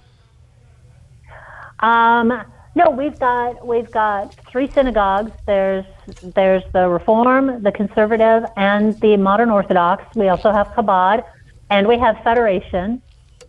[1.80, 2.44] Um.
[2.76, 5.32] No, we've got we've got three synagogues.
[5.48, 5.86] There's
[6.22, 10.04] there's the Reform, the Conservative, and the Modern Orthodox.
[10.16, 11.26] We also have Chabad
[11.70, 13.02] and we have Federation.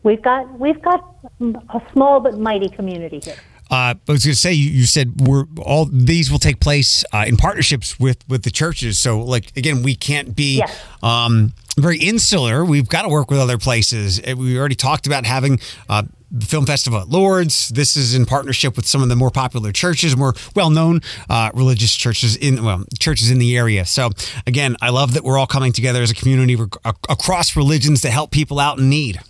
[0.02, 1.04] We've got we've got
[1.40, 3.36] a small but mighty community here.
[3.70, 7.04] Uh, I was going to say you, you, said we're all these will take place
[7.12, 8.98] uh, in partnerships with with the churches.
[8.98, 10.80] So like again, we can't be yes.
[11.02, 12.64] um, very insular.
[12.64, 14.20] We've got to work with other places.
[14.22, 15.60] We already talked about having.
[15.88, 17.70] Uh, the film festival at Lourdes.
[17.70, 21.94] This is in partnership with some of the more popular churches, more well-known uh, religious
[21.96, 23.84] churches in well churches in the area.
[23.84, 24.10] So
[24.46, 28.30] again, I love that we're all coming together as a community across religions to help
[28.30, 29.20] people out in need.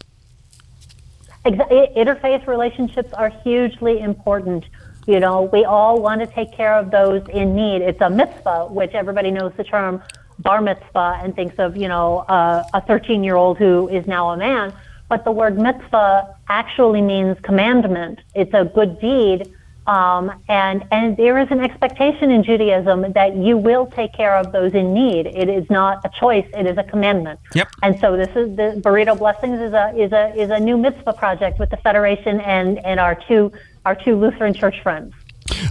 [1.45, 4.65] Interfaith relationships are hugely important.
[5.07, 7.83] You know, we all want to take care of those in need.
[7.83, 10.03] It's a mitzvah, which everybody knows the term
[10.39, 14.31] bar mitzvah and thinks of, you know, uh, a 13 year old who is now
[14.31, 14.73] a man
[15.11, 18.21] but the word mitzvah actually means commandment.
[18.35, 19.53] It's a good deed.
[19.91, 24.53] Um, and, and there is an expectation in Judaism that you will take care of
[24.53, 25.27] those in need.
[25.27, 27.41] It is not a choice; it is a commandment.
[27.57, 27.69] Yep.
[27.83, 31.15] And so this is the Burrito Blessings is a is a is a new mitzvah
[31.15, 33.51] project with the Federation and and our two
[33.85, 35.13] our two Lutheran church friends.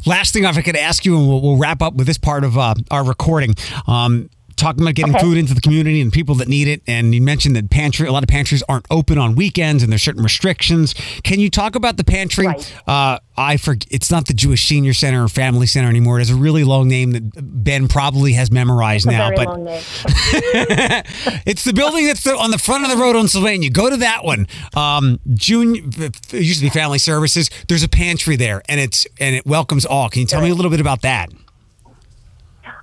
[0.05, 2.43] Last thing, if I could ask you, and we'll, we'll wrap up with this part
[2.43, 3.55] of uh, our recording.
[3.87, 4.29] Um,
[4.59, 5.23] talking about getting okay.
[5.23, 6.81] food into the community and people that need it.
[6.87, 10.03] And you mentioned that pantry, a lot of pantries aren't open on weekends and there's
[10.03, 10.93] certain restrictions.
[11.23, 12.47] Can you talk about the pantry?
[12.47, 12.81] Right.
[12.87, 16.17] Uh, I forget, it's not the Jewish Senior Center or Family Center anymore.
[16.17, 17.31] It has a really long name that
[17.63, 19.29] Ben probably has memorized now.
[19.29, 19.47] but
[21.45, 23.69] it's the building that's on the front of the road on Sylvania.
[23.69, 24.45] Go to that one.
[24.75, 27.49] Um, June it used to be Family Services.
[27.67, 30.09] There's a pantry there, and it's and it welcomes all.
[30.09, 30.47] Can you tell right.
[30.47, 31.29] me a little bit about that?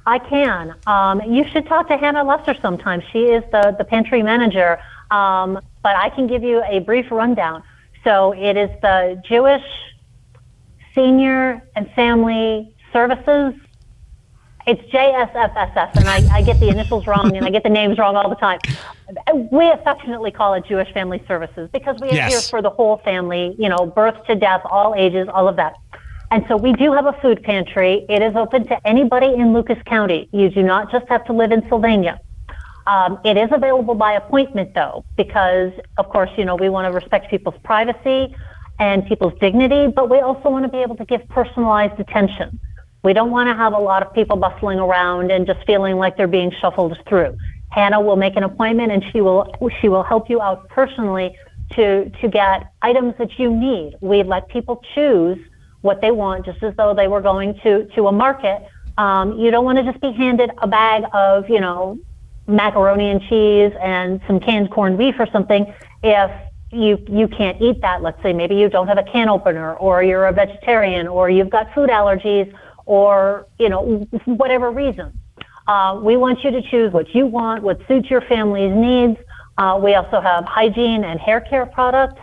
[0.07, 0.75] I can.
[0.87, 3.03] Um, you should talk to Hannah Lester sometime.
[3.13, 4.79] She is the, the pantry manager.
[5.11, 7.63] Um, but I can give you a brief rundown.
[8.05, 9.65] So it is the Jewish
[10.95, 13.55] Senior and Family Services.
[14.67, 18.17] It's JSFSS, and I, I get the initials wrong and I get the names wrong
[18.17, 18.59] all the time.
[19.53, 22.33] We affectionately call it Jewish Family Services because we are yes.
[22.33, 25.77] here for the whole family, you know, birth to death, all ages, all of that.
[26.31, 28.05] And so we do have a food pantry.
[28.09, 30.29] It is open to anybody in Lucas County.
[30.33, 32.21] You do not just have to live in Sylvania.
[32.87, 36.93] Um, it is available by appointment, though, because, of course, you know, we want to
[36.93, 38.35] respect people's privacy
[38.79, 42.61] and people's dignity, but we also want to be able to give personalized attention.
[43.03, 46.17] We don't want to have a lot of people bustling around and just feeling like
[46.17, 47.37] they're being shuffled through.
[47.71, 51.37] Hannah will make an appointment and she will she will help you out personally
[51.73, 53.97] to to get items that you need.
[54.01, 55.39] We let people choose
[55.87, 58.67] what they want, just as though they were going to to a market.
[58.99, 61.99] Um, you don't want to just be handed a bag of you know
[62.47, 65.73] macaroni and cheese and some canned corned beef or something
[66.03, 66.31] if
[66.71, 68.03] you you can't eat that.
[68.03, 71.51] Let's say maybe you don't have a can opener, or you're a vegetarian, or you've
[71.51, 72.53] got food allergies,
[72.85, 75.13] or you know whatever reason.
[75.67, 79.19] Uh, we want you to choose what you want, what suits your family's needs.
[79.59, 82.21] Uh, we also have hygiene and hair care products.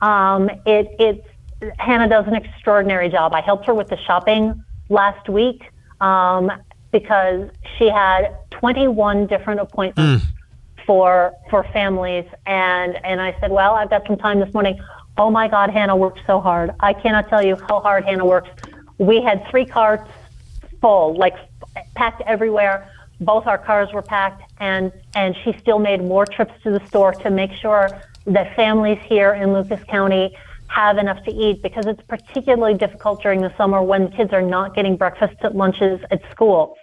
[0.00, 1.26] Um, it, it's
[1.78, 3.32] Hannah does an extraordinary job.
[3.32, 5.62] I helped her with the shopping last week
[6.00, 6.50] um,
[6.92, 10.28] because she had 21 different appointments mm.
[10.84, 14.78] for for families, and and I said, well, I've got some time this morning.
[15.18, 16.72] Oh my God, Hannah worked so hard.
[16.80, 18.50] I cannot tell you how hard Hannah works.
[18.98, 20.10] We had three carts
[20.80, 21.34] full, like
[21.94, 22.90] packed everywhere.
[23.20, 27.12] Both our cars were packed, and and she still made more trips to the store
[27.12, 27.88] to make sure
[28.26, 30.36] that families here in Lucas County
[30.68, 34.74] have enough to eat because it's particularly difficult during the summer when kids are not
[34.74, 36.76] getting breakfast at lunches at school.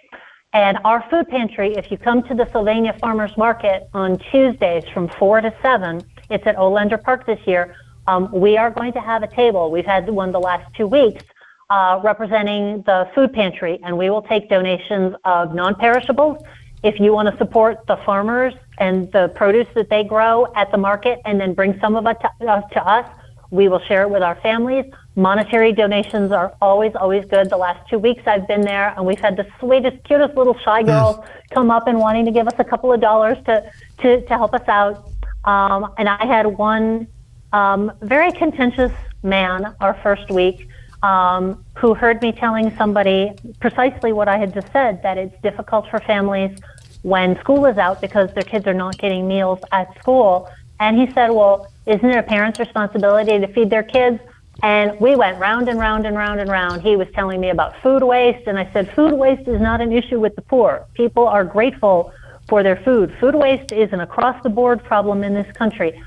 [0.52, 5.08] And our food pantry, if you come to the Sylvania Farmers Market on Tuesdays from
[5.08, 7.74] 4 to 7, it's at Olander Park this year,
[8.06, 9.70] um, we are going to have a table.
[9.70, 11.24] We've had one the last two weeks
[11.70, 16.42] uh, representing the food pantry, and we will take donations of non-perishables.
[16.82, 20.78] If you want to support the farmers and the produce that they grow at the
[20.78, 23.08] market, and then bring some of it to, uh, to us,
[23.54, 24.84] we will share it with our families.
[25.14, 27.48] Monetary donations are always, always good.
[27.48, 30.82] The last two weeks I've been there, and we've had the sweetest, cutest little shy
[30.82, 34.34] girls come up and wanting to give us a couple of dollars to to, to
[34.34, 35.08] help us out.
[35.44, 37.06] Um, and I had one
[37.52, 40.68] um, very contentious man our first week
[41.04, 45.88] um, who heard me telling somebody precisely what I had just said that it's difficult
[45.90, 46.58] for families
[47.02, 50.50] when school is out because their kids are not getting meals at school.
[50.80, 54.20] And he said, Well, isn't it a parent's responsibility to feed their kids?
[54.62, 56.82] And we went round and round and round and round.
[56.82, 59.92] He was telling me about food waste, and I said, Food waste is not an
[59.92, 60.86] issue with the poor.
[60.94, 62.12] People are grateful
[62.48, 63.14] for their food.
[63.20, 66.00] Food waste is an across the board problem in this country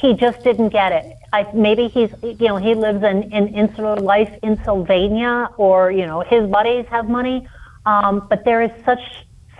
[0.00, 1.16] he just didn't get it.
[1.32, 6.06] I, maybe he's, you know, he lives in, in insular life in Sylvania, or you
[6.06, 7.46] know, his buddies have money.
[7.86, 9.00] Um, but there is such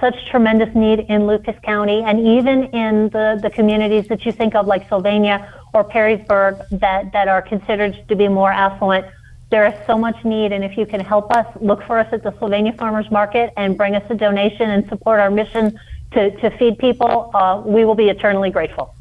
[0.01, 4.55] such tremendous need in Lucas County, and even in the the communities that you think
[4.55, 9.07] of, like Sylvania or Perrysburg, that that are considered to be more affluent.
[9.51, 12.23] There is so much need, and if you can help us, look for us at
[12.23, 15.79] the Sylvania Farmers Market and bring us a donation and support our mission
[16.13, 18.95] to, to feed people, uh, we will be eternally grateful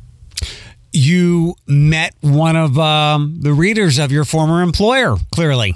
[0.94, 5.74] you met one of um, the readers of your former employer, clearly.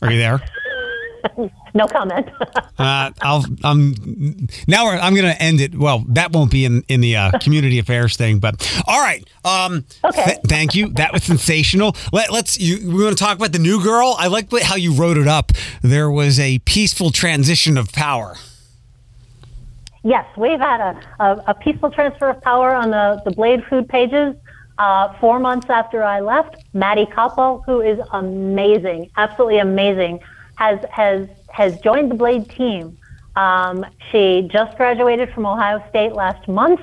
[0.00, 0.40] Are you there?
[1.74, 2.28] no comment.
[2.78, 3.44] uh, I'll.
[3.62, 3.94] I'm
[4.66, 4.88] now.
[4.88, 5.76] I'm going to end it.
[5.76, 9.28] Well, that won't be in in the uh, community affairs thing, but all right.
[9.44, 10.24] Um, okay.
[10.24, 10.88] Th- thank you.
[10.90, 11.96] That was sensational.
[12.12, 14.16] Let, us You, we want to talk about the new girl.
[14.18, 15.52] I like how you wrote it up.
[15.82, 18.36] There was a peaceful transition of power.
[20.04, 23.88] Yes, we've had a, a, a peaceful transfer of power on the, the Blade food
[23.88, 24.36] pages.
[24.76, 30.20] Uh, four months after I left, Maddie Koppel, who is amazing, absolutely amazing,
[30.56, 32.98] has has has joined the Blade team.
[33.36, 36.80] Um, she just graduated from Ohio State last month.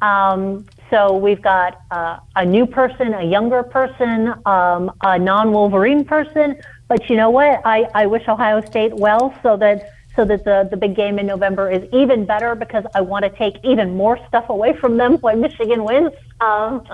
[0.00, 6.56] Um, so we've got uh, a new person, a younger person, um, a non-Wolverine person.
[6.88, 7.60] But you know what?
[7.64, 11.26] I, I wish Ohio State well so that so that the, the big game in
[11.26, 15.18] November is even better because I want to take even more stuff away from them
[15.18, 16.12] when Michigan wins.
[16.40, 16.86] Um,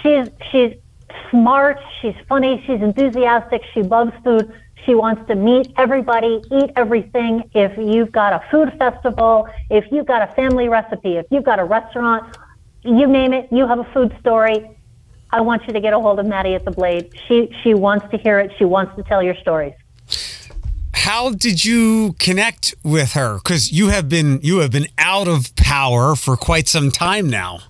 [0.00, 0.72] she's she's
[1.30, 4.50] smart, she's funny, she's enthusiastic, she loves food.
[4.86, 7.42] She wants to meet everybody, eat everything.
[7.52, 11.58] If you've got a food festival, if you've got a family recipe, if you've got
[11.58, 12.36] a restaurant,
[12.82, 14.70] you name it, you have a food story.
[15.30, 17.10] I want you to get a hold of Maddie at the Blade.
[17.26, 18.52] She she wants to hear it.
[18.58, 19.74] She wants to tell your stories
[21.06, 23.36] how did you connect with her?
[23.36, 27.60] Because you have been you have been out of power for quite some time now.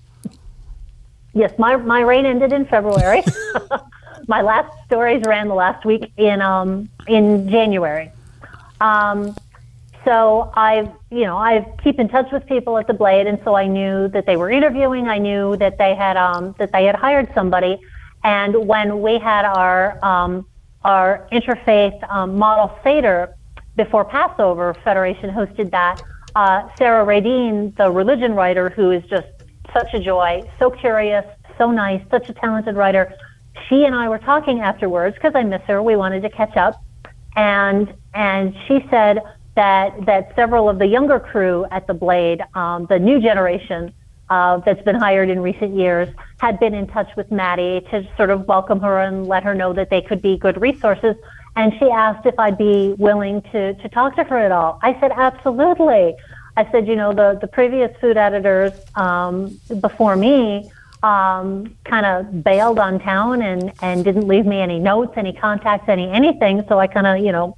[1.34, 3.22] Yes, my my reign ended in February.
[4.26, 8.10] my last stories ran the last week in um in January.
[8.80, 9.34] Um,
[10.04, 13.56] so I, you know, I keep in touch with people at the Blade, and so
[13.56, 15.08] I knew that they were interviewing.
[15.08, 17.80] I knew that they had um, that they had hired somebody,
[18.26, 20.46] And when we had our um,
[20.84, 23.34] our interfaith um, model Seder
[23.76, 26.02] before Passover, Federation hosted that.
[26.34, 29.28] Uh, Sarah Radin, the religion writer, who is just
[29.72, 31.24] such a joy, so curious,
[31.56, 33.14] so nice, such a talented writer.
[33.68, 35.82] She and I were talking afterwards because I miss her.
[35.82, 36.82] We wanted to catch up,
[37.34, 39.20] and and she said
[39.56, 43.92] that that several of the younger crew at the Blade, um, the new generation
[44.28, 48.30] uh, that's been hired in recent years, had been in touch with Maddie to sort
[48.30, 51.16] of welcome her and let her know that they could be good resources.
[51.56, 54.78] And she asked if I'd be willing to to talk to her at all.
[54.82, 56.14] I said absolutely.
[56.58, 60.70] I said, you know, the the previous food editors um, before me
[61.06, 65.88] um, kind of bailed on town and and didn't leave me any notes, any contacts,
[65.88, 66.64] any anything.
[66.68, 67.56] So I kind of, you know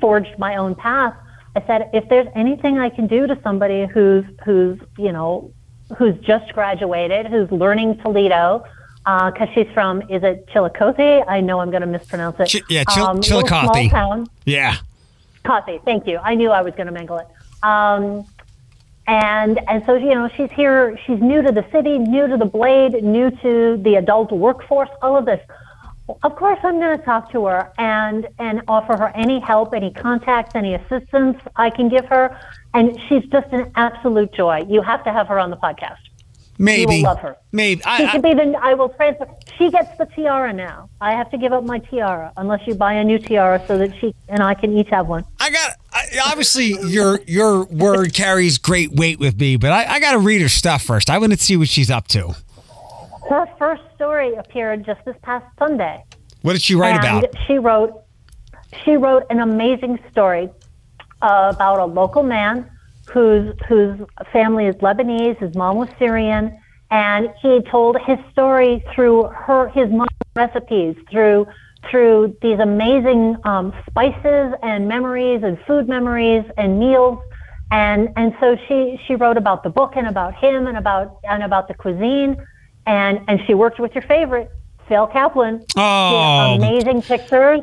[0.00, 1.14] forged my own path.
[1.56, 5.52] I said, if there's anything I can do to somebody who's who's you know
[5.96, 8.64] who's just graduated, who's learning Toledo,
[9.04, 11.24] because uh, she's from is it Chillicothe?
[11.28, 12.46] I know I'm going to mispronounce it.
[12.46, 13.90] Ch- yeah, Chil- um, Chillicothe.
[13.90, 14.26] town.
[14.44, 14.76] Yeah.
[15.44, 15.78] Coffee.
[15.84, 16.18] Thank you.
[16.18, 17.28] I knew I was going to mangle it.
[17.62, 18.26] Um,
[19.06, 20.98] and and so you know she's here.
[21.06, 24.90] She's new to the city, new to the blade, new to the adult workforce.
[25.02, 25.40] All of this.
[26.22, 29.90] Of course, I'm going to talk to her and and offer her any help, any
[29.90, 32.38] contacts, any assistance I can give her.
[32.74, 34.64] And she's just an absolute joy.
[34.68, 35.96] You have to have her on the podcast.
[36.58, 37.36] Maybe you will love her.
[37.52, 38.58] Maybe I, she I, could be the.
[38.60, 39.28] I will transfer.
[39.58, 40.88] She gets the tiara now.
[41.00, 43.94] I have to give up my tiara unless you buy a new tiara so that
[43.98, 45.24] she and I can each have one.
[45.40, 45.76] I got.
[45.94, 50.18] I, obviously, your your word carries great weight with me, but I, I got to
[50.18, 51.08] read her stuff first.
[51.08, 52.34] I want to see what she's up to.
[53.28, 56.04] Her first story appeared just this past Sunday.
[56.42, 57.34] What did she write and about?
[57.46, 58.02] She wrote
[58.84, 60.50] she wrote an amazing story
[61.22, 62.68] uh, about a local man
[63.12, 64.00] whose whose
[64.32, 66.58] family is Lebanese, his mom was Syrian,
[66.90, 71.46] and he told his story through her his mom's recipes, through
[71.90, 77.18] through these amazing um, spices and memories and food memories and meals.
[77.70, 81.42] And and so she she wrote about the book and about him and about and
[81.42, 82.36] about the cuisine
[82.86, 84.50] and and she worked with your favorite
[84.88, 85.66] Phil Kaplan.
[85.76, 87.60] Oh, amazing pictures.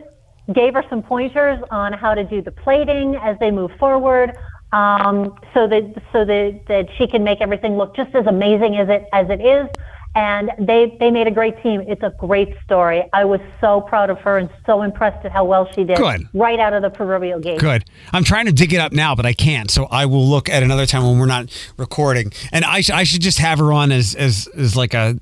[0.51, 4.33] Gave her some pointers on how to do the plating as they move forward,
[4.73, 8.89] um, so that so that that she can make everything look just as amazing as
[8.89, 9.67] it as it is
[10.13, 11.81] and they they made a great team.
[11.87, 13.03] It's a great story.
[13.13, 15.97] I was so proud of her and so impressed at how well she did.
[15.97, 16.27] Good.
[16.33, 17.59] Right out of the proverbial gate.
[17.59, 17.85] Good.
[18.11, 19.71] I'm trying to dig it up now, but I can't.
[19.71, 22.33] So I will look at another time when we're not recording.
[22.51, 25.17] And I, sh- I should just have her on as as, as like a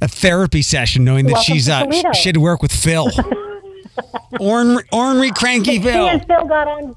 [0.00, 3.10] a therapy session, knowing that Welcome she's uh, she had to work with Phil.
[4.40, 5.92] Ornery, ornery, cranky Phil.
[5.92, 6.96] She and Phil got on.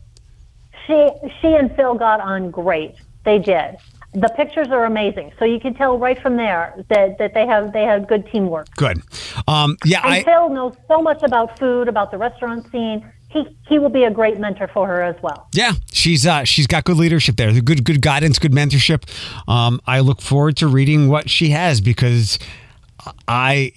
[0.88, 1.10] She
[1.42, 2.96] she and Phil got on great.
[3.26, 3.78] They did
[4.16, 5.34] the pictures are amazing.
[5.38, 8.74] So you can tell right from there that, that they have they have good teamwork.
[8.76, 9.02] Good.
[9.48, 13.12] Um, yeah, and I, Phil knows so much about food, about the restaurant scene.
[13.30, 15.50] He, he will be a great mentor for her as well.
[15.54, 19.04] Yeah, she's uh, she's got good leadership there, good good guidance, good mentorship.
[19.50, 22.40] Um, I look forward to reading what she has because
[23.28, 23.74] I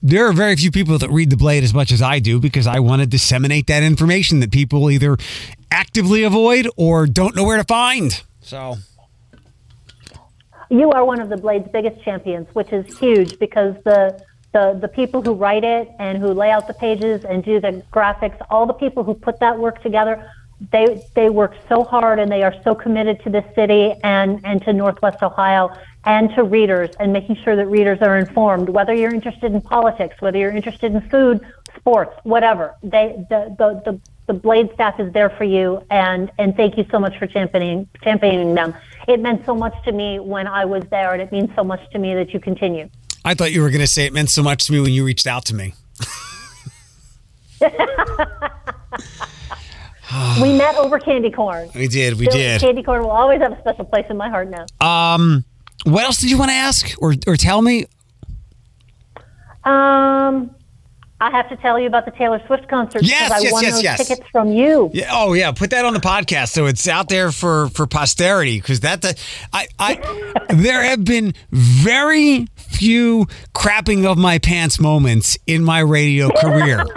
[0.00, 2.68] there are very few people that read the blade as much as I do because
[2.68, 5.16] I want to disseminate that information that people either
[5.72, 8.22] actively avoid or don't know where to find.
[8.40, 8.76] So
[10.70, 14.88] you are one of the Blade's biggest champions, which is huge because the the the
[14.88, 18.66] people who write it and who lay out the pages and do the graphics, all
[18.66, 20.30] the people who put that work together,
[20.72, 24.62] they they work so hard and they are so committed to this city and and
[24.62, 25.70] to Northwest Ohio
[26.04, 28.68] and to readers and making sure that readers are informed.
[28.68, 31.40] Whether you're interested in politics, whether you're interested in food,
[31.76, 36.56] sports, whatever, they the the the the Blade staff is there for you, and and
[36.56, 38.74] thank you so much for championing championing them
[39.08, 41.80] it meant so much to me when I was there, and it means so much
[41.92, 42.88] to me that you continue.
[43.24, 45.04] I thought you were going to say it meant so much to me when you
[45.04, 45.74] reached out to me.
[50.40, 51.68] we met over candy corn.
[51.74, 52.18] We did.
[52.18, 52.60] We did.
[52.60, 54.64] Candy corn will always have a special place in my heart now.
[54.80, 55.44] Um,
[55.84, 57.86] what else did you want to ask or or tell me?
[59.64, 60.54] Um,
[61.22, 63.62] I have to tell you about the Taylor Swift concert yes, because I yes, won
[63.62, 64.08] yes, those yes.
[64.08, 64.90] tickets from you.
[64.94, 68.58] Yeah, oh yeah, put that on the podcast so it's out there for for posterity
[68.58, 69.18] because that the,
[69.52, 76.30] I I there have been very few crapping of my pants moments in my radio
[76.30, 76.84] career.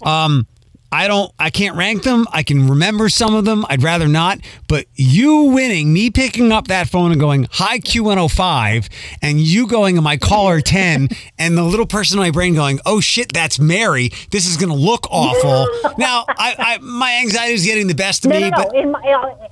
[0.00, 0.46] Um,
[0.90, 2.26] I don't, I can't rank them.
[2.32, 3.66] I can remember some of them.
[3.68, 4.38] I'd rather not.
[4.68, 8.88] But you winning, me picking up that phone and going, hi, Q105,
[9.20, 11.08] and you going to my caller 10,
[11.38, 14.10] and the little person in my brain going, oh shit, that's Mary.
[14.30, 15.68] This is going to look awful.
[15.98, 18.50] now, I, I, my anxiety is getting the best of no, me.
[18.50, 18.64] No, no.
[18.64, 19.48] But in, my, uh,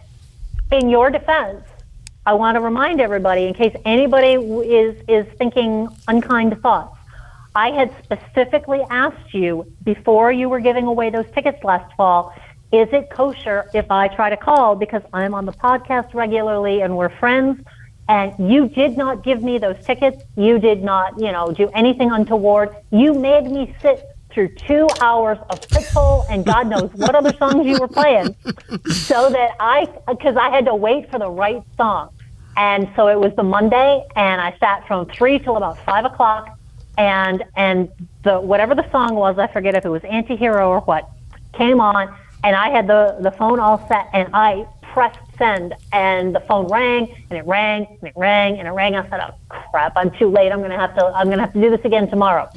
[0.73, 1.63] in your defense,
[2.25, 6.96] I want to remind everybody, in case anybody is, is thinking unkind thoughts,
[7.57, 12.35] I had specifically asked you before you were giving away those tickets last fall,
[12.71, 16.99] is it kosher if I try to call because I'm on the podcast regularly and
[16.99, 17.65] we're friends?
[18.11, 20.23] And you did not give me those tickets.
[20.37, 22.77] You did not, you know, do anything untoward.
[22.91, 27.67] You made me sit through two hours of Pitbull and God knows what other songs
[27.67, 28.37] you were playing
[28.87, 32.11] so that I, because I had to wait for the right song.
[32.59, 36.56] And so it was the Monday, and I sat from three till about five o'clock,
[36.97, 37.89] and and
[38.23, 41.11] the whatever the song was, I forget if it was Antihero or what,
[41.55, 46.35] came on, and I had the the phone all set, and I pressed send, and
[46.35, 48.97] the phone rang, and it rang, and it rang, and it rang.
[48.97, 49.35] I said, "Oh
[49.71, 50.53] crap, I'm too late.
[50.53, 52.49] I'm gonna have to I'm gonna have to do this again tomorrow,"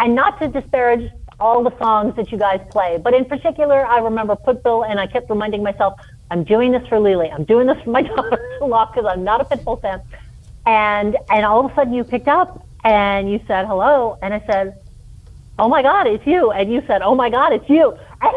[0.00, 1.10] and not to disparage
[1.42, 2.98] all the songs that you guys play.
[3.02, 5.94] But in particular, I remember Pitbull, and I kept reminding myself,
[6.30, 7.30] I'm doing this for Lily.
[7.30, 10.00] I'm doing this for my daughter-in-law because I'm not a Pitbull fan.
[10.64, 14.42] And and all of a sudden you picked up and you said hello, and I
[14.46, 14.78] said,
[15.58, 16.50] Oh my God, it's you.
[16.50, 17.96] And you said, Oh my God, it's you.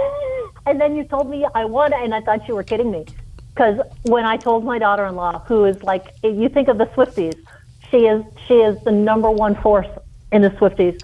[0.68, 3.06] And then you told me I won, and I thought you were kidding me.
[3.54, 7.38] Because when I told my daughter-in-law, who is like, you think of the Swifties,
[7.92, 9.88] she is she is the number one force
[10.32, 11.02] in the Swifties.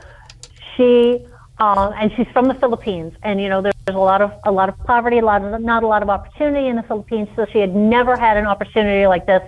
[0.75, 1.25] She
[1.59, 4.67] um, and she's from the Philippines, and you know there's a lot of a lot
[4.67, 7.29] of poverty, a lot of not a lot of opportunity in the Philippines.
[7.35, 9.47] So she had never had an opportunity like this,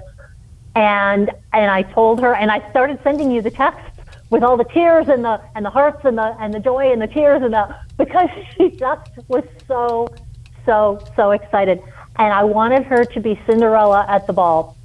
[0.75, 3.99] and and I told her, and I started sending you the texts
[4.29, 7.01] with all the tears and the and the hearts and the and the joy and
[7.01, 10.07] the tears and the because she just was so
[10.65, 11.81] so so excited,
[12.17, 14.77] and I wanted her to be Cinderella at the ball.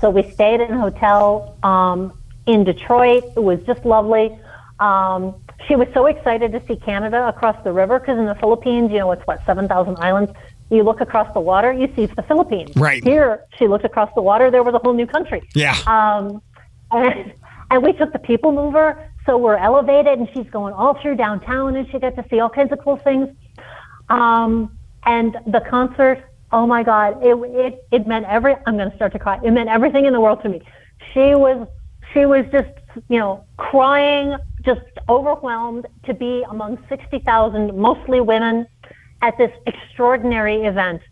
[0.00, 2.12] So we stayed in a hotel um,
[2.46, 3.24] in Detroit.
[3.36, 4.38] It was just lovely.
[4.80, 5.34] Um,
[5.66, 8.98] she was so excited to see Canada across the river because in the Philippines, you
[8.98, 10.32] know, it's what, 7,000 islands.
[10.70, 12.72] You look across the water, you see the Philippines.
[12.76, 13.02] Right.
[13.02, 15.42] Here, she looked across the water, there was a whole new country.
[15.54, 15.76] Yeah.
[15.86, 16.42] Um,
[16.90, 17.32] and,
[17.70, 21.76] and we took the people mover, so we're elevated, and she's going all through downtown,
[21.76, 23.28] and she got to see all kinds of cool things.
[24.08, 28.96] Um, and the concert, oh my God, it, it, it meant every, I'm going to
[28.96, 29.38] start to cry.
[29.42, 30.62] It meant everything in the world to me.
[31.12, 31.66] She was,
[32.12, 32.70] she was just,
[33.08, 38.66] you know, crying, just overwhelmed to be among 60,000, mostly women,
[39.22, 41.02] at this extraordinary event.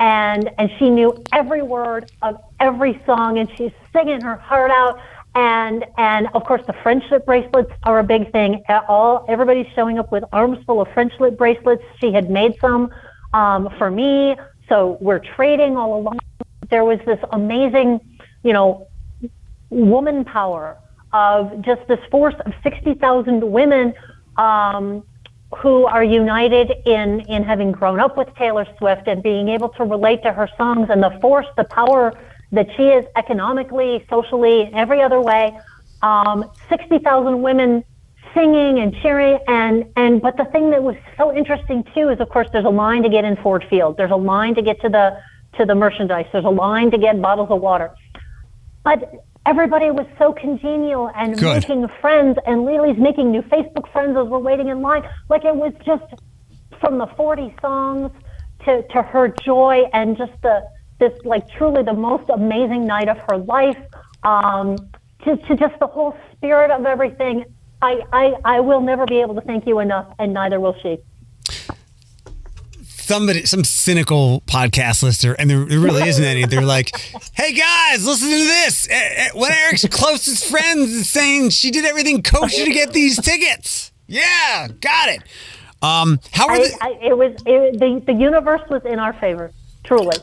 [0.00, 4.98] And, and she knew every word of every song, and she's singing her heart out.
[5.34, 8.62] And, and of course, the friendship bracelets are a big thing.
[8.88, 11.82] All, everybody's showing up with arms full of friendship bracelets.
[12.00, 12.90] She had made some
[13.32, 14.36] um, for me.
[14.68, 16.18] So we're trading all along.
[16.68, 18.00] There was this amazing,
[18.42, 18.88] you know,
[19.70, 20.76] woman power
[21.12, 23.94] of just this force of 60,000 women
[24.36, 25.04] um,
[25.56, 29.84] who are united in, in having grown up with Taylor Swift and being able to
[29.84, 32.12] relate to her songs and the force, the power
[32.52, 35.58] that she is economically, socially, every other way.
[36.02, 37.84] Um, 60,000 women
[38.34, 42.28] singing and cheering and and but the thing that was so interesting too is of
[42.30, 43.96] course there's a line to get in Ford Field.
[43.96, 45.18] There's a line to get to the
[45.58, 46.26] to the merchandise.
[46.32, 47.90] There's a line to get bottles of water.
[48.84, 51.62] But everybody was so congenial and Good.
[51.62, 55.02] making friends and Lily's making new Facebook friends as we're waiting in line.
[55.28, 56.04] Like it was just
[56.80, 58.10] from the 40 songs
[58.64, 60.62] to, to her joy and just the
[60.98, 63.78] this like truly the most amazing night of her life
[64.22, 64.76] um,
[65.24, 67.44] to, to just the whole spirit of everything.
[67.80, 70.98] I, I, I will never be able to thank you enough and neither will she.
[73.12, 76.46] Somebody, some cynical podcast listener, and there, there really isn't any.
[76.46, 76.96] They're like,
[77.34, 78.88] "Hey guys, listen to this.
[78.90, 82.92] Eh, eh, One of Eric's closest friends is saying she did everything kosher to get
[82.92, 83.92] these tickets.
[84.06, 85.22] Yeah, got it.
[85.82, 89.12] Um, how are I, the, I, it was it, the the universe was in our
[89.14, 89.52] favor,
[89.84, 90.16] truly.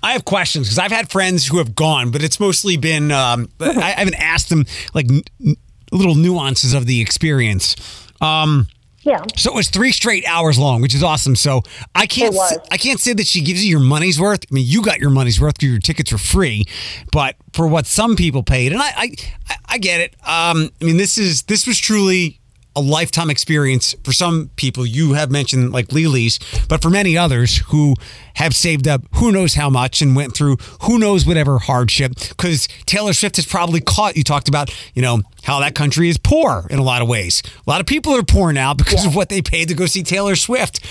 [0.00, 3.48] I have questions because I've had friends who have gone, but it's mostly been um,
[3.60, 4.64] I, I haven't asked them
[4.94, 5.56] like n-
[5.90, 7.74] little nuances of the experience.
[8.20, 8.68] Um,
[9.08, 9.24] Yeah.
[9.36, 11.34] So it was three straight hours long, which is awesome.
[11.34, 11.62] So
[11.94, 12.52] I can't It was.
[12.52, 14.44] s- I can't say that she gives you your money's worth.
[14.50, 16.64] I mean, you got your money's worth because your tickets were free,
[17.10, 19.10] but for what some people paid, and I I,
[19.48, 20.14] I- I get it.
[20.26, 22.38] Um, I mean, this is this was truly
[22.78, 24.86] a lifetime experience for some people.
[24.86, 27.94] You have mentioned like Lily's, but for many others who
[28.34, 32.12] have saved up who knows how much and went through who knows whatever hardship.
[32.28, 34.16] Because Taylor Swift has probably caught.
[34.16, 37.42] You talked about you know how that country is poor in a lot of ways.
[37.66, 40.04] A lot of people are poor now because of what they paid to go see
[40.04, 40.84] Taylor Swift.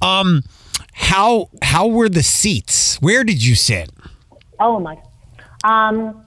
[0.00, 0.42] Um,
[0.92, 2.96] how how were the seats?
[3.02, 3.90] Where did you sit?
[4.58, 4.96] Oh my.
[5.62, 6.23] Um,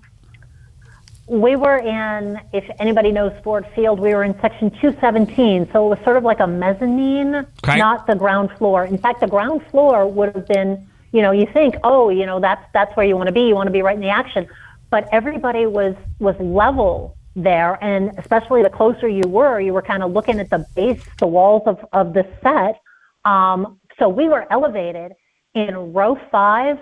[1.28, 5.70] we were in, if anybody knows Ford Field, we were in section 217.
[5.74, 7.78] So it was sort of like a mezzanine, Okay.
[7.78, 8.86] not the ground floor.
[8.86, 12.40] In fact, the ground floor would have been, you know, you think, oh, you know,
[12.40, 13.42] that's that's where you want to be.
[13.42, 14.48] You want to be right in the action.
[14.90, 20.04] But everybody was was level there, and especially the closer you were, you were kind
[20.04, 22.80] of looking at the base, the walls of, of the set.
[23.26, 25.12] Um, so we were elevated
[25.54, 26.80] in row five,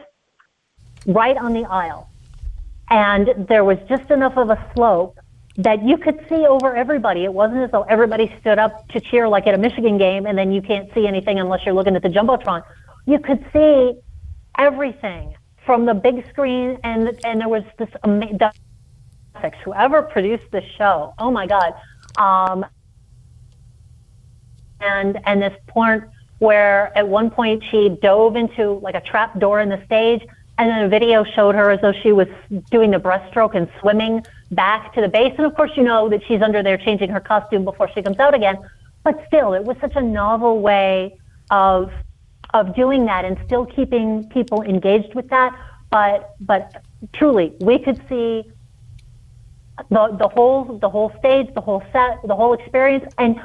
[1.07, 2.09] right on the aisle.
[2.89, 5.17] And there was just enough of a slope
[5.57, 7.23] that you could see over everybody.
[7.23, 10.37] It wasn't as though everybody stood up to cheer like at a Michigan game and
[10.37, 12.61] then you can't see anything unless you're looking at the Jumbotron.
[13.05, 13.93] You could see
[14.57, 18.39] everything from the big screen and and there was this amazing
[19.63, 21.13] whoever produced the show.
[21.19, 21.73] Oh my god.
[22.17, 22.65] Um,
[24.79, 26.03] and and this point
[26.39, 30.25] where at one point she dove into like a trap door in the stage
[30.57, 32.27] and then a video showed her as though she was
[32.71, 35.33] doing the breaststroke and swimming back to the base.
[35.37, 38.19] And of course, you know that she's under there changing her costume before she comes
[38.19, 38.57] out again.
[39.03, 41.17] But still, it was such a novel way
[41.51, 41.91] of
[42.53, 45.53] of doing that and still keeping people engaged with that.
[45.91, 46.83] But but
[47.13, 48.49] truly, we could see
[49.89, 53.13] the the whole the whole stage, the whole set, the whole experience.
[53.17, 53.39] And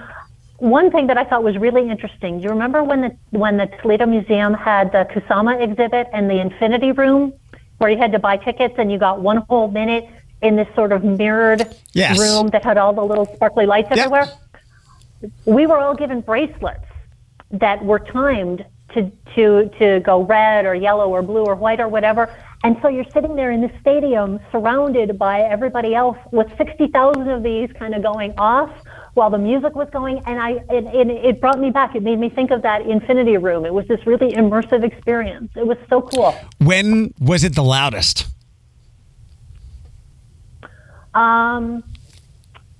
[0.60, 2.38] one thing that I thought was really interesting.
[2.38, 6.40] Do you remember when the when the Toledo Museum had the Kusama exhibit and the
[6.40, 7.32] Infinity Room,
[7.78, 10.08] where you had to buy tickets and you got one whole minute
[10.42, 12.18] in this sort of mirrored yes.
[12.18, 13.98] room that had all the little sparkly lights yep.
[13.98, 14.28] everywhere?
[15.44, 16.84] We were all given bracelets
[17.50, 21.88] that were timed to to to go red or yellow or blue or white or
[21.88, 22.34] whatever.
[22.62, 27.42] And so you're sitting there in the stadium surrounded by everybody else with 60,000 of
[27.42, 28.70] these kind of going off
[29.20, 30.18] while the music was going.
[30.24, 31.94] And I, it, it, it, brought me back.
[31.94, 33.66] It made me think of that Infinity Room.
[33.66, 35.52] It was this really immersive experience.
[35.54, 36.34] It was so cool.
[36.56, 38.26] When was it the loudest?
[41.12, 41.84] Um,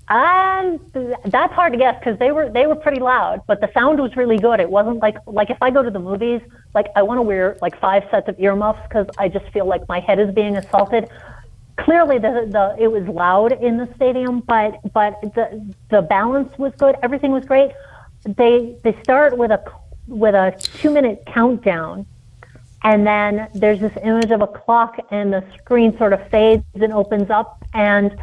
[0.09, 0.81] and
[1.27, 4.17] that's hard to guess because they were they were pretty loud, but the sound was
[4.17, 4.61] really good.
[4.61, 6.41] It wasn't like like if I go to the movies,
[6.75, 9.87] like I want to wear like five sets of earmuffs because I just feel like
[9.89, 11.09] my head is being assaulted.
[11.85, 16.73] Clearly, the the it was loud in the stadium, but but the the balance was
[16.77, 16.97] good.
[17.03, 17.71] Everything was great.
[18.25, 19.63] They they start with a
[20.07, 22.07] with a two minute countdown,
[22.83, 26.93] and then there's this image of a clock, and the screen sort of fades and
[26.93, 28.17] opens up, and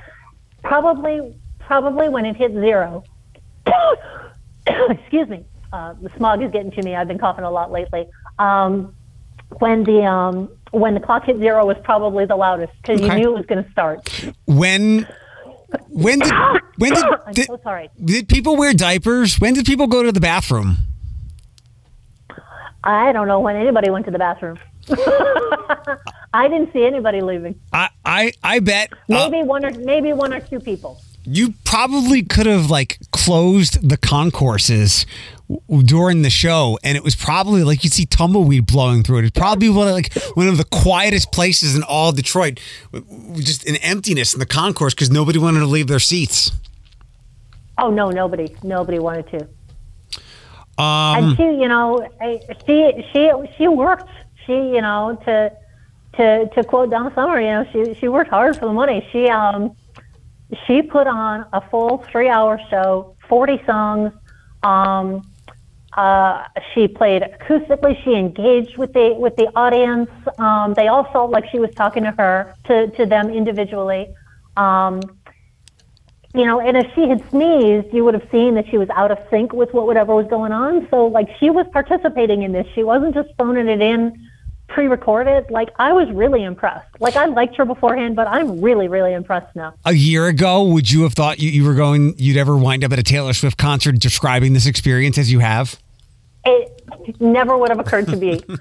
[0.63, 3.03] probably probably when it hits zero.
[4.67, 5.45] Excuse me.
[5.73, 6.95] Uh, the smog is getting to me.
[6.95, 8.07] I've been coughing a lot lately.
[8.39, 8.95] Um,
[9.59, 13.13] when the um, when the clock hit zero was probably the loudest because okay.
[13.13, 14.33] you knew it was going to start.
[14.45, 15.07] When
[15.89, 16.31] when did
[16.77, 17.89] when did, I'm did, so sorry.
[18.03, 19.39] Did people wear diapers?
[19.39, 20.77] When did people go to the bathroom?
[22.83, 24.59] I don't know when anybody went to the bathroom.
[26.33, 27.59] I didn't see anybody leaving.
[27.73, 32.23] I I, I bet uh, maybe one or maybe one or two people you probably
[32.23, 35.05] could have like closed the concourses
[35.83, 39.25] during the show and it was probably like you'd see tumbleweed blowing through it.
[39.25, 42.59] It's probably one of like one of the quietest places in all detroit
[43.35, 46.51] just an emptiness in the concourse because nobody wanted to leave their seats.
[47.77, 49.47] Oh no nobody nobody wanted to.
[50.81, 52.07] Um, and she you know
[52.65, 54.09] she she she worked.
[54.45, 55.51] She you know to
[56.13, 59.07] to to quote Donna Summer you know she she worked hard for the money.
[59.11, 59.75] She um
[60.65, 64.13] she put on a full three hour show, 40 songs.
[64.63, 65.29] Um,
[65.93, 66.43] uh,
[66.73, 68.01] she played acoustically.
[68.03, 70.09] She engaged with the with the audience.
[70.37, 74.13] Um, they all felt like she was talking to her to to them individually.
[74.55, 75.01] Um,
[76.35, 79.09] you know, and if she had sneezed, you would have seen that she was out
[79.09, 80.87] of sync with what whatever was going on.
[80.91, 82.67] So like she was participating in this.
[82.75, 84.26] She wasn't just phoning it in
[84.67, 86.89] pre-recorded like i was really impressed.
[86.99, 89.73] Like i liked her beforehand but i'm really really impressed now.
[89.85, 92.91] A year ago would you have thought you, you were going you'd ever wind up
[92.91, 95.79] at a taylor swift concert describing this experience as you have?
[96.45, 98.41] It never would have occurred to me.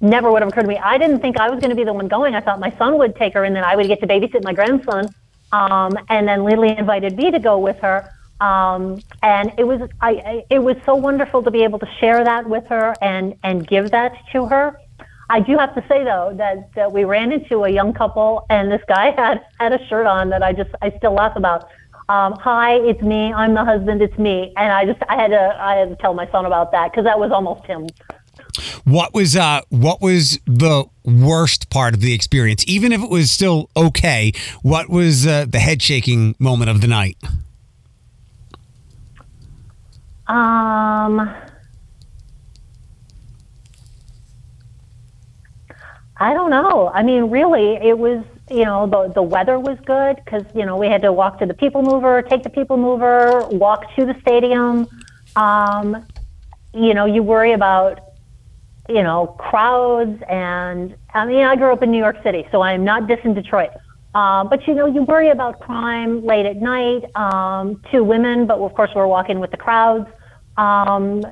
[0.00, 0.76] Never would have occurred to me.
[0.76, 2.34] I didn't think i was going to be the one going.
[2.34, 4.52] I thought my son would take her and then i would get to babysit my
[4.52, 5.08] grandson.
[5.52, 8.10] Um, and then lily invited me to go with her.
[8.40, 12.22] Um, and it was I, I, it was so wonderful to be able to share
[12.24, 14.78] that with her and and give that to her
[15.30, 18.70] I do have to say though that, that we ran into a young couple and
[18.70, 21.68] this guy had had a shirt on that I just I still laugh about.
[22.06, 23.32] Um, Hi, it's me.
[23.32, 24.02] I'm the husband.
[24.02, 24.52] It's me.
[24.58, 27.04] And I just I had to I had to tell my son about that because
[27.04, 27.86] that was almost him.
[28.84, 32.64] What was uh what was the worst part of the experience?
[32.68, 36.86] Even if it was still okay, what was uh, the head shaking moment of the
[36.86, 37.16] night?
[40.26, 41.34] Um
[46.16, 46.90] I don't know.
[46.94, 50.76] I mean, really, it was you know the the weather was good because you know
[50.76, 54.14] we had to walk to the people mover, take the people mover, walk to the
[54.20, 54.86] stadium.
[55.34, 56.06] Um,
[56.72, 58.00] you know, you worry about
[58.88, 62.72] you know crowds and I mean I grew up in New York City, so I
[62.72, 63.70] am not dissing Detroit.
[64.14, 67.04] Um, but you know, you worry about crime late at night.
[67.16, 70.08] Um, two women, but of course we're walking with the crowds.
[70.56, 71.22] Um,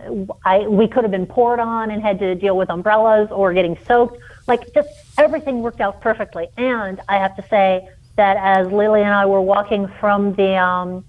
[0.44, 3.78] I, we could have been poured on and had to deal with umbrellas or getting
[3.86, 4.18] soaked.
[4.46, 4.88] Like just
[5.18, 6.48] everything worked out perfectly.
[6.56, 11.04] And I have to say that as Lily and I were walking from the um,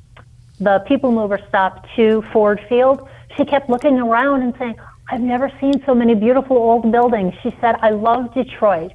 [0.59, 4.75] the People Mover stop to Ford Field, she kept looking around and saying,
[5.09, 8.93] "I've never seen so many beautiful old buildings." She said, "I love Detroit."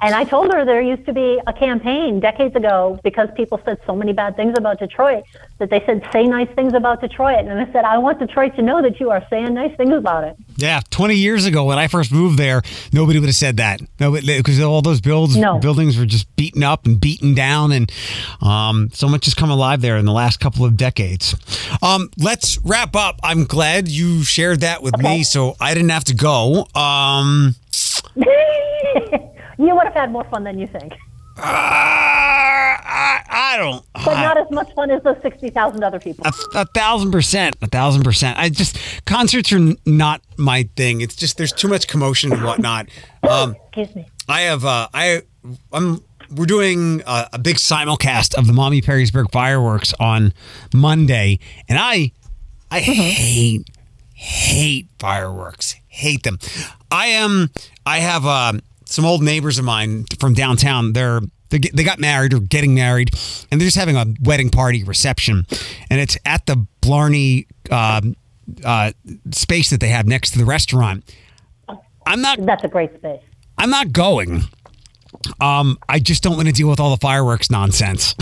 [0.00, 3.78] And I told her there used to be a campaign decades ago because people said
[3.86, 5.22] so many bad things about Detroit
[5.58, 7.46] that they said, say nice things about Detroit.
[7.46, 10.24] And I said, I want Detroit to know that you are saying nice things about
[10.24, 10.36] it.
[10.56, 12.62] Yeah, 20 years ago when I first moved there,
[12.92, 13.80] nobody would have said that.
[14.00, 15.60] No, because all those builds, no.
[15.60, 17.70] buildings were just beaten up and beaten down.
[17.70, 17.92] And
[18.40, 21.36] um, so much has come alive there in the last couple of decades.
[21.80, 23.20] Um, let's wrap up.
[23.22, 25.18] I'm glad you shared that with okay.
[25.18, 26.66] me so I didn't have to go.
[26.74, 27.54] Um,
[29.58, 30.92] You would have had more fun than you think.
[31.38, 33.84] Uh, I, I don't.
[34.04, 36.26] But not as much fun as those 60,000 other people.
[36.26, 37.56] A, a, thousand percent.
[37.62, 38.38] A thousand percent.
[38.38, 41.00] I just, concerts are not my thing.
[41.00, 42.88] It's just, there's too much commotion and whatnot.
[43.28, 44.08] Um, Excuse me.
[44.28, 45.22] I have, uh, I,
[45.72, 50.32] I'm, we're doing a, a big simulcast of the Maumee Perrysburg fireworks on
[50.74, 51.38] Monday.
[51.68, 52.12] And I,
[52.70, 52.92] I mm-hmm.
[52.92, 53.70] hate,
[54.14, 55.76] hate fireworks.
[55.88, 56.38] Hate them.
[56.90, 57.50] I am,
[57.86, 58.60] I have, um,
[58.92, 60.92] some old neighbors of mine from downtown.
[60.92, 63.10] They're they, got married or getting married,
[63.50, 65.46] and they're just having a wedding party reception,
[65.90, 68.00] and it's at the Blarney uh,
[68.64, 68.92] uh,
[69.32, 71.14] space that they have next to the restaurant.
[72.06, 72.44] I'm not.
[72.44, 73.22] That's a great space.
[73.58, 74.42] I'm not going.
[75.40, 78.14] Um, I just don't want to deal with all the fireworks nonsense.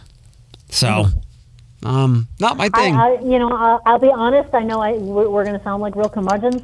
[0.70, 1.06] so,
[1.82, 2.96] um, not my thing.
[2.96, 4.54] I, I, you know, I'll, I'll, be honest.
[4.54, 6.62] I know I we're, we're going to sound like real curmudgeons.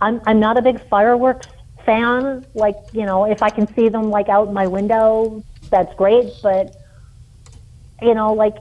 [0.00, 1.46] I'm I'm not a big fireworks
[1.86, 2.44] fan.
[2.54, 6.30] Like, you know, if I can see them like out my window, that's great.
[6.42, 6.76] But,
[8.02, 8.56] you know, like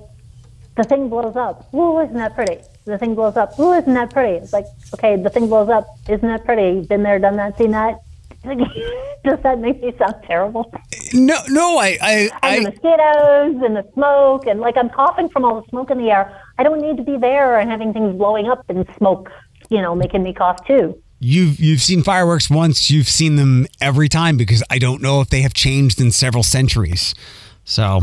[0.78, 1.74] the thing blows up.
[1.74, 2.60] Ooh, isn't that pretty?
[2.86, 3.60] The thing blows up.
[3.60, 4.38] Ooh, isn't that pretty?
[4.38, 5.88] It's like, okay, the thing blows up.
[6.08, 6.86] Isn't that pretty?
[6.86, 8.00] Been there, done that, seen that.
[9.24, 10.72] Does that make me sound terrible?
[11.12, 15.30] No, no, I, I, I and the mosquitoes and the smoke and like I'm coughing
[15.30, 16.40] from all the smoke in the air.
[16.60, 19.32] I don't need to be there and having things blowing up and smoke,
[19.70, 22.90] you know, making me cough too you've you've seen fireworks once.
[22.90, 26.44] You've seen them every time because i don't know if they have changed in several
[26.44, 27.16] centuries.
[27.64, 28.02] So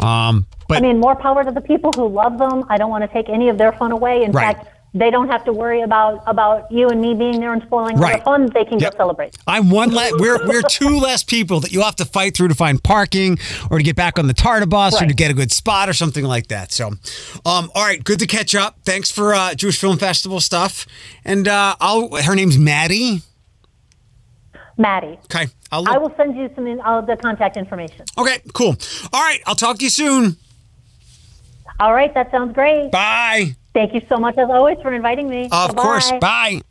[0.00, 2.64] um but i mean more power to the people who love them.
[2.68, 4.24] I don't want to take any of their fun away.
[4.24, 4.56] In right.
[4.56, 7.96] fact they don't have to worry about about you and me being there and spoiling
[7.96, 8.16] right.
[8.16, 8.48] their fun.
[8.54, 8.92] They can yep.
[8.92, 9.36] go celebrate.
[9.46, 10.12] I'm one less.
[10.16, 13.38] we're we're two less people that you have to fight through to find parking
[13.70, 15.02] or to get back on the TARTA bus right.
[15.02, 16.70] or to get a good spot or something like that.
[16.70, 18.78] So, um, all right, good to catch up.
[18.84, 20.86] Thanks for uh, Jewish Film Festival stuff.
[21.24, 22.14] And uh, I'll.
[22.22, 23.22] Her name's Maddie.
[24.78, 25.18] Maddie.
[25.24, 25.46] Okay.
[25.72, 28.04] I'll I will send you some in, uh, the contact information.
[28.16, 28.38] Okay.
[28.52, 28.76] Cool.
[29.12, 29.40] All right.
[29.46, 30.36] I'll talk to you soon.
[31.80, 32.12] All right.
[32.14, 32.92] That sounds great.
[32.92, 33.56] Bye.
[33.74, 35.44] Thank you so much, as always, for inviting me.
[35.46, 35.82] Of Bye-bye.
[35.82, 36.12] course.
[36.20, 36.62] Bye.